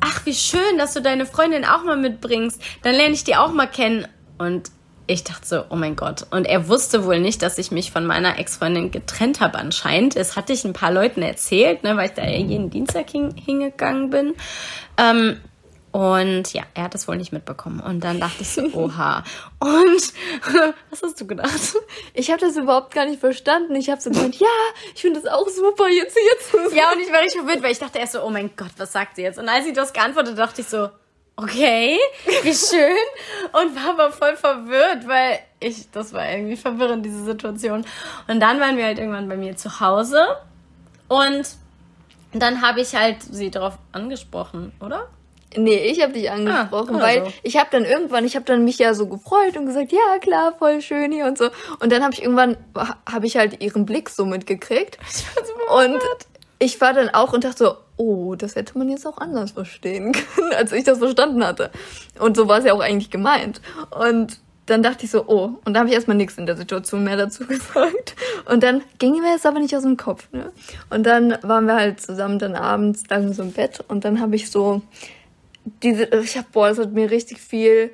[0.00, 2.60] ach, wie schön, dass du deine Freundin auch mal mitbringst.
[2.82, 4.06] Dann lerne ich die auch mal kennen.
[4.36, 4.70] Und
[5.12, 6.26] ich dachte so, oh mein Gott.
[6.30, 10.16] Und er wusste wohl nicht, dass ich mich von meiner Ex-Freundin getrennt habe anscheinend.
[10.16, 13.34] Das hatte ich ein paar Leuten erzählt, ne, weil ich da ja jeden Dienstag hin,
[13.36, 14.34] hingegangen bin.
[14.96, 15.40] Ähm,
[15.92, 17.80] und ja, er hat das wohl nicht mitbekommen.
[17.80, 19.22] Und dann dachte ich so, oha.
[19.58, 20.12] Und
[20.90, 21.76] was hast du gedacht?
[22.14, 23.76] Ich habe das überhaupt gar nicht verstanden.
[23.76, 24.46] Ich habe so gemeint, ja,
[24.94, 27.72] ich finde das auch super, jetzt hier zu Ja, und ich war richtig verwirrt, weil
[27.72, 29.38] ich dachte erst so, oh mein Gott, was sagt sie jetzt?
[29.38, 30.88] Und als sie das geantwortet, dachte ich so,
[31.36, 31.98] okay,
[32.42, 32.96] wie schön.
[33.52, 37.84] Und war aber voll verwirrt, weil ich, das war irgendwie verwirrend, diese Situation.
[38.28, 40.26] Und dann waren wir halt irgendwann bei mir zu Hause.
[41.08, 41.46] Und
[42.32, 45.08] dann habe ich halt sie darauf angesprochen, oder?
[45.54, 47.32] Nee, ich habe dich angesprochen, Ah, weil so.
[47.42, 50.54] ich habe dann irgendwann, ich habe dann mich ja so gefreut und gesagt, ja klar,
[50.58, 51.50] voll schön hier und so.
[51.80, 54.98] Und dann habe ich irgendwann, habe ich halt ihren Blick so mitgekriegt.
[55.74, 56.00] Und
[56.58, 60.12] ich war dann auch und dachte so, oh, das hätte man jetzt auch anders verstehen
[60.34, 61.70] können, als ich das verstanden hatte.
[62.18, 63.60] Und so war es ja auch eigentlich gemeint.
[63.90, 67.04] Und dann dachte ich so, oh, und da habe ich erstmal nichts in der Situation
[67.04, 68.14] mehr dazu gesagt.
[68.46, 70.28] Und dann ging mir das aber nicht aus dem Kopf.
[70.32, 70.52] Ne?
[70.90, 74.36] Und dann waren wir halt zusammen dann abends, wir so im Bett und dann habe
[74.36, 74.82] ich so
[75.82, 77.90] diese, ich hab, boah, das hat mir richtig viel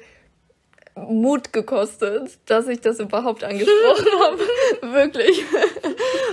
[1.09, 4.93] Mut gekostet, dass ich das überhaupt angesprochen habe.
[4.95, 5.45] Wirklich.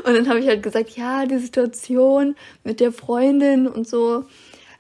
[0.04, 4.26] Und dann habe ich halt gesagt, ja, die Situation mit der Freundin und so.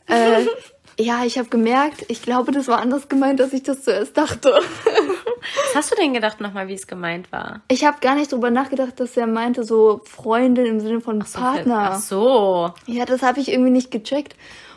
[0.07, 0.45] Äh,
[0.99, 4.51] ja, ich habe gemerkt, ich glaube, das war anders gemeint, als ich das zuerst dachte.
[4.51, 7.61] Was hast du denn gedacht nochmal, wie es gemeint war?
[7.67, 11.39] Ich habe gar nicht drüber nachgedacht, dass er meinte so Freundin im Sinne von so,
[11.39, 11.91] Partner.
[11.93, 12.73] Ach so.
[12.87, 14.35] Ja, das habe ich irgendwie nicht gecheckt.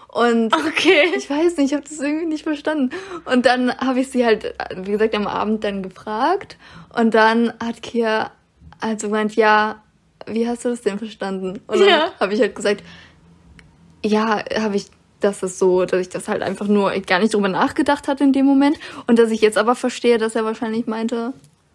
[0.09, 1.13] Und Okay.
[1.17, 2.91] ich weiß nicht, ich habe das irgendwie nicht verstanden.
[3.27, 6.57] Und dann habe ich sie halt, wie gesagt, am Abend dann gefragt.
[6.97, 8.31] Und dann hat Kia
[8.81, 9.83] also gemeint, ja,
[10.27, 11.61] wie hast du das denn verstanden?
[11.67, 12.13] Und dann Ja.
[12.21, 12.83] habe ich halt gesagt,
[14.05, 14.87] ja, habe ich,
[15.21, 18.33] das ist so, dass ich das halt einfach nur gar nicht drüber nachgedacht hatte in
[18.33, 18.79] dem Moment.
[19.07, 21.33] Und dass ich jetzt aber verstehe, dass er wahrscheinlich meinte,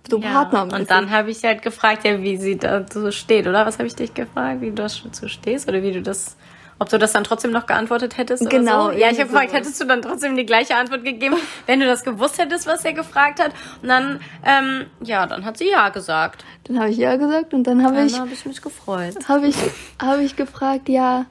[0.10, 0.78] so Ja, Partner.
[0.80, 3.66] und dann habe ich halt gefragt, ja, wie sie dazu steht, oder?
[3.66, 6.36] Was habe ich dich gefragt, wie du dazu stehst oder wie du das,
[6.84, 8.48] ob du das dann trotzdem noch geantwortet hättest?
[8.50, 9.00] Genau, Oder so?
[9.00, 9.60] Ja, ich habe gefragt, sowas.
[9.62, 12.94] hättest du dann trotzdem die gleiche Antwort gegeben, wenn du das gewusst hättest, was er
[12.94, 13.52] gefragt hat?
[13.82, 16.46] Und dann, ähm, ja, dann hat sie ja gesagt.
[16.66, 19.16] Dann habe ich ja gesagt und dann habe Dann ich habe ich mich gefreut.
[19.28, 19.56] habe ich,
[20.02, 21.26] habe ich gefragt, ja,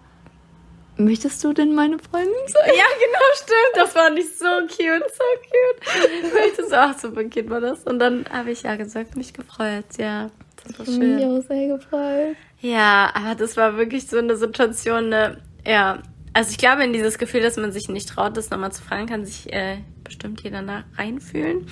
[0.97, 2.63] möchtest du denn meine Freundin sein?
[2.67, 3.77] Ja, genau, stimmt.
[3.77, 6.49] Das war nicht so cute, so cute.
[6.49, 7.85] Ich das auch super cute war das.
[7.85, 9.85] Und dann habe ich ja gesagt, mich gefreut.
[9.99, 10.29] Ja,
[10.67, 11.17] das war schön.
[11.17, 12.37] Mich auch sehr gefreut.
[12.61, 16.03] Ja, aber das war wirklich so eine Situation, ne, ja.
[16.35, 19.07] Also ich glaube, in dieses Gefühl, dass man sich nicht traut, das nochmal zu fragen,
[19.07, 21.67] kann sich äh, bestimmt jeder da reinfühlen.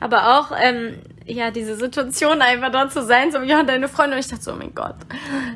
[0.00, 0.94] Aber auch, ähm,
[1.26, 4.14] ja, diese Situation einfach dort zu sein, so, ja, deine Freundin.
[4.14, 4.96] Und ich dachte so, oh mein Gott.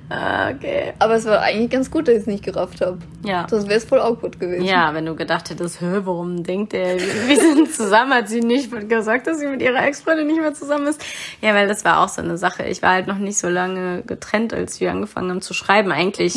[0.08, 0.92] Ah, okay.
[0.98, 2.98] Aber es war eigentlich ganz gut, dass ich es nicht gerafft habe.
[3.24, 3.46] Ja.
[3.48, 4.64] Sonst wäre es voll awkward gewesen.
[4.64, 8.70] Ja, wenn du gedacht hättest, hä, warum denkt der, wir sind zusammen, hat sie nicht
[8.88, 11.04] gesagt, dass sie mit ihrer Ex-Freundin nicht mehr zusammen ist.
[11.40, 12.64] Ja, weil das war auch so eine Sache.
[12.64, 15.90] Ich war halt noch nicht so lange getrennt, als wir angefangen haben zu schreiben.
[15.90, 16.34] Eigentlich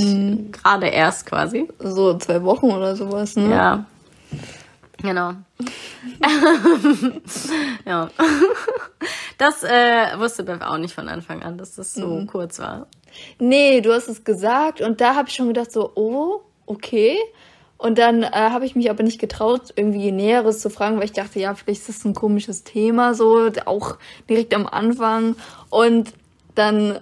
[0.52, 1.68] gerade erst quasi.
[1.80, 3.50] So zwei Wochen oder sowas, ne?
[3.52, 3.86] Ja.
[5.02, 5.34] Genau.
[7.86, 8.10] ja.
[9.38, 12.88] Das äh, wusste Bev auch nicht von Anfang an, dass das so kurz war.
[13.39, 17.18] Nee, du hast es gesagt und da habe ich schon gedacht so, oh, okay.
[17.78, 21.14] Und dann äh, habe ich mich aber nicht getraut, irgendwie Näheres zu fragen, weil ich
[21.14, 23.97] dachte, ja, vielleicht ist das ein komisches Thema, so auch
[24.30, 25.38] direkt am Anfang.
[25.70, 26.12] Und
[26.56, 27.00] dann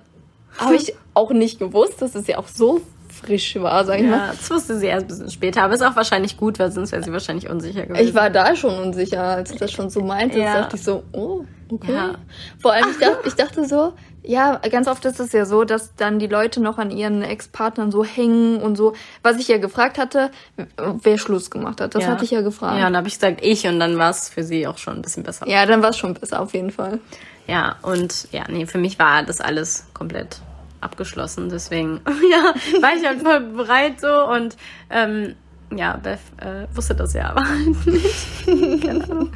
[0.56, 2.82] habe ich auch nicht gewusst, dass es ja auch so
[3.28, 4.18] frisch war, sag ich mal.
[4.18, 6.92] Ja, das wusste sie erst ein bisschen später, aber ist auch wahrscheinlich gut, weil sonst
[6.92, 8.08] wäre sie wahrscheinlich unsicher gewesen.
[8.08, 10.40] Ich war da schon unsicher, als du das schon so meinte.
[10.40, 10.62] Ja.
[10.62, 11.94] dachte ich so, oh, okay.
[11.94, 12.16] Ja.
[12.60, 15.96] Vor allem, ich dachte, ich dachte so, ja, ganz oft ist es ja so, dass
[15.96, 18.94] dann die Leute noch an ihren Ex-Partnern so hängen und so.
[19.24, 20.32] Was ich ja gefragt hatte,
[20.78, 21.96] wer Schluss gemacht hat.
[21.96, 22.10] Das Ja.
[22.10, 22.74] hatte ich ja gefragt.
[22.80, 24.96] Ja, und dann habe ich gesagt, ich und dann war es für sie auch schon
[24.96, 25.48] ein bisschen besser.
[25.48, 27.00] Ja, dann war es schon besser, auf jeden Fall.
[27.48, 30.42] Ja, und ja, nee, für mich war das alles komplett
[30.82, 31.50] abgeschlossen.
[31.50, 32.02] Deswegen,
[32.32, 34.58] ja, war ich halt voll bereit so und
[34.90, 35.36] ähm,
[35.76, 38.46] ja, Beth äh, wusste das ja aber halt nicht.
[38.86, 39.32] Keine Ahnung.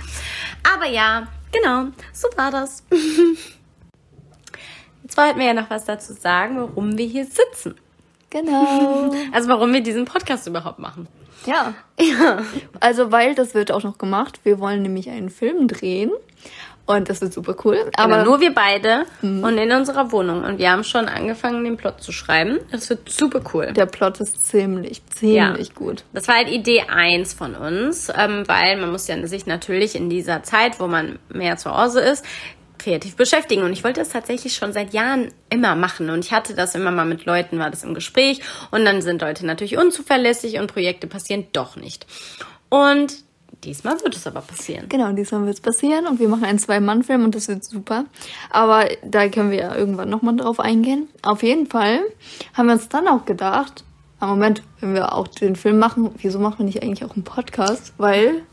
[0.74, 2.84] Aber ja, genau, so war das.
[5.04, 7.76] Jetzt wollten wir ja noch was dazu sagen, warum wir hier sitzen.
[8.30, 9.14] Genau.
[9.34, 11.08] Also warum wir diesen Podcast überhaupt machen.
[11.46, 11.74] ja.
[12.00, 12.40] Ja.
[12.80, 14.40] Also, weil das wird auch noch gemacht.
[14.44, 16.12] Wir wollen nämlich einen Film drehen.
[16.86, 17.78] Und das wird super cool.
[17.96, 20.44] Aber Aber nur wir beide und in unserer Wohnung.
[20.44, 22.60] Und wir haben schon angefangen, den Plot zu schreiben.
[22.72, 23.72] Das wird super cool.
[23.74, 25.74] der Plot ist ziemlich, ziemlich Ja.
[25.76, 26.04] gut.
[26.12, 30.10] Das war halt Idee eins von uns, ähm, weil man muss ja sich natürlich in
[30.10, 32.26] dieser Zeit, wo man mehr zu Hause ist,
[32.78, 33.62] kreativ beschäftigen.
[33.64, 36.10] Und ich wollte es tatsächlich schon seit Jahren immer machen.
[36.10, 38.42] Und ich hatte das immer mal mit Leuten, war das im Gespräch.
[38.72, 42.08] Und dann sind Leute natürlich unzuverlässig und Projekte passieren doch nicht.
[42.70, 43.14] Und
[43.64, 44.90] diesmal wird es aber passieren.
[44.90, 48.06] Genau, diesmal wird es passieren und wir machen einen Zwei-Mann-Film und das wird super.
[48.50, 51.08] Aber da können wir ja irgendwann nochmal drauf eingehen.
[51.22, 52.00] Auf jeden Fall
[52.54, 53.84] haben wir uns dann auch gedacht,
[54.20, 57.24] am Moment, wenn wir auch den Film machen, wieso machen wir nicht eigentlich auch einen
[57.24, 57.94] Podcast?
[57.98, 58.44] Weil,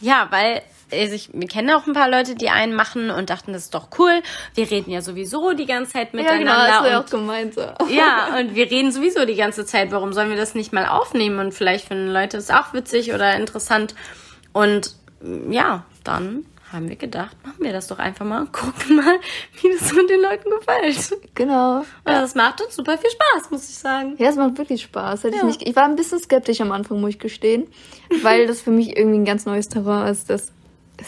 [0.00, 3.52] Ja, weil also ich, wir kennen auch ein paar Leute, die einen machen und dachten,
[3.52, 4.22] das ist doch cool.
[4.54, 6.80] Wir reden ja sowieso die ganze Zeit ja genau, miteinander.
[6.82, 7.54] du ja auch gemeint.
[7.54, 7.62] So.
[7.90, 9.92] Ja, und wir reden sowieso die ganze Zeit.
[9.92, 11.38] Warum sollen wir das nicht mal aufnehmen?
[11.38, 13.94] Und vielleicht finden Leute es auch witzig oder interessant.
[14.52, 18.96] Und mm, ja, dann haben wir gedacht, machen wir das doch einfach mal und gucken
[18.96, 19.18] mal,
[19.62, 21.16] wie das mit den Leuten gefällt.
[21.34, 21.78] Genau.
[21.78, 24.16] Und das macht uns super viel Spaß, muss ich sagen.
[24.18, 25.24] Ja, es macht wirklich Spaß.
[25.24, 25.42] Hätte Ja.
[25.42, 27.66] ich, nicht, ich war ein bisschen skeptisch am Anfang, muss ich gestehen,
[28.22, 30.28] weil das für mich irgendwie ein ganz neues Terrain ist.
[30.28, 30.52] Das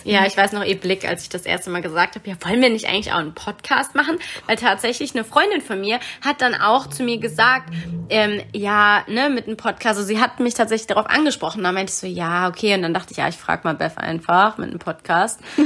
[0.04, 2.60] Ja, ich weiß noch ihr Blick, als ich das erste Mal gesagt habe, ja, wollen
[2.60, 4.18] wir nicht eigentlich auch einen Podcast machen?
[4.46, 7.72] Weil tatsächlich eine Freundin von mir hat dann auch zu mir gesagt,
[8.08, 9.98] ähm, ja, ne, mit einem Podcast.
[9.98, 11.62] Also sie hat mich tatsächlich darauf angesprochen.
[11.62, 12.74] Da meinte ich so, ja, okay.
[12.74, 15.40] Und dann dachte ich, ja, ich frage mal Beth einfach mit einem Podcast.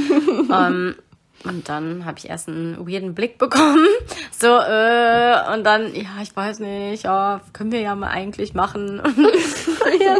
[0.51, 0.95] ähm,
[1.45, 3.87] Und dann habe ich erst einen weirden Blick bekommen.
[4.31, 9.01] So, äh, und dann, ja, ich weiß nicht, ja, können wir ja mal eigentlich machen.
[9.99, 10.17] ja.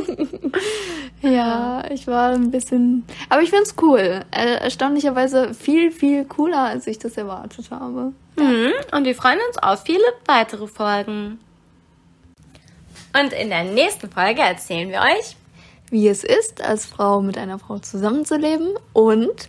[1.30, 3.04] ja, ich war ein bisschen.
[3.30, 4.22] Aber ich find's cool.
[4.32, 8.14] Erstaunlicherweise viel, viel cooler, als ich das erwartet habe.
[8.38, 8.72] Mhm.
[8.92, 11.40] Und wir freuen uns auf viele weitere Folgen.
[13.20, 15.38] Und in der nächsten Folge erzählen wir euch,
[15.90, 19.48] wie es ist, als Frau mit einer Frau zusammenzuleben und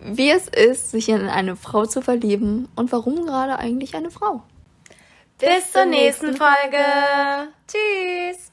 [0.00, 4.42] wie es ist, sich in eine Frau zu verlieben und warum gerade eigentlich eine Frau.
[5.38, 6.84] Bis zur nächsten Folge.
[7.66, 8.52] Tschüss.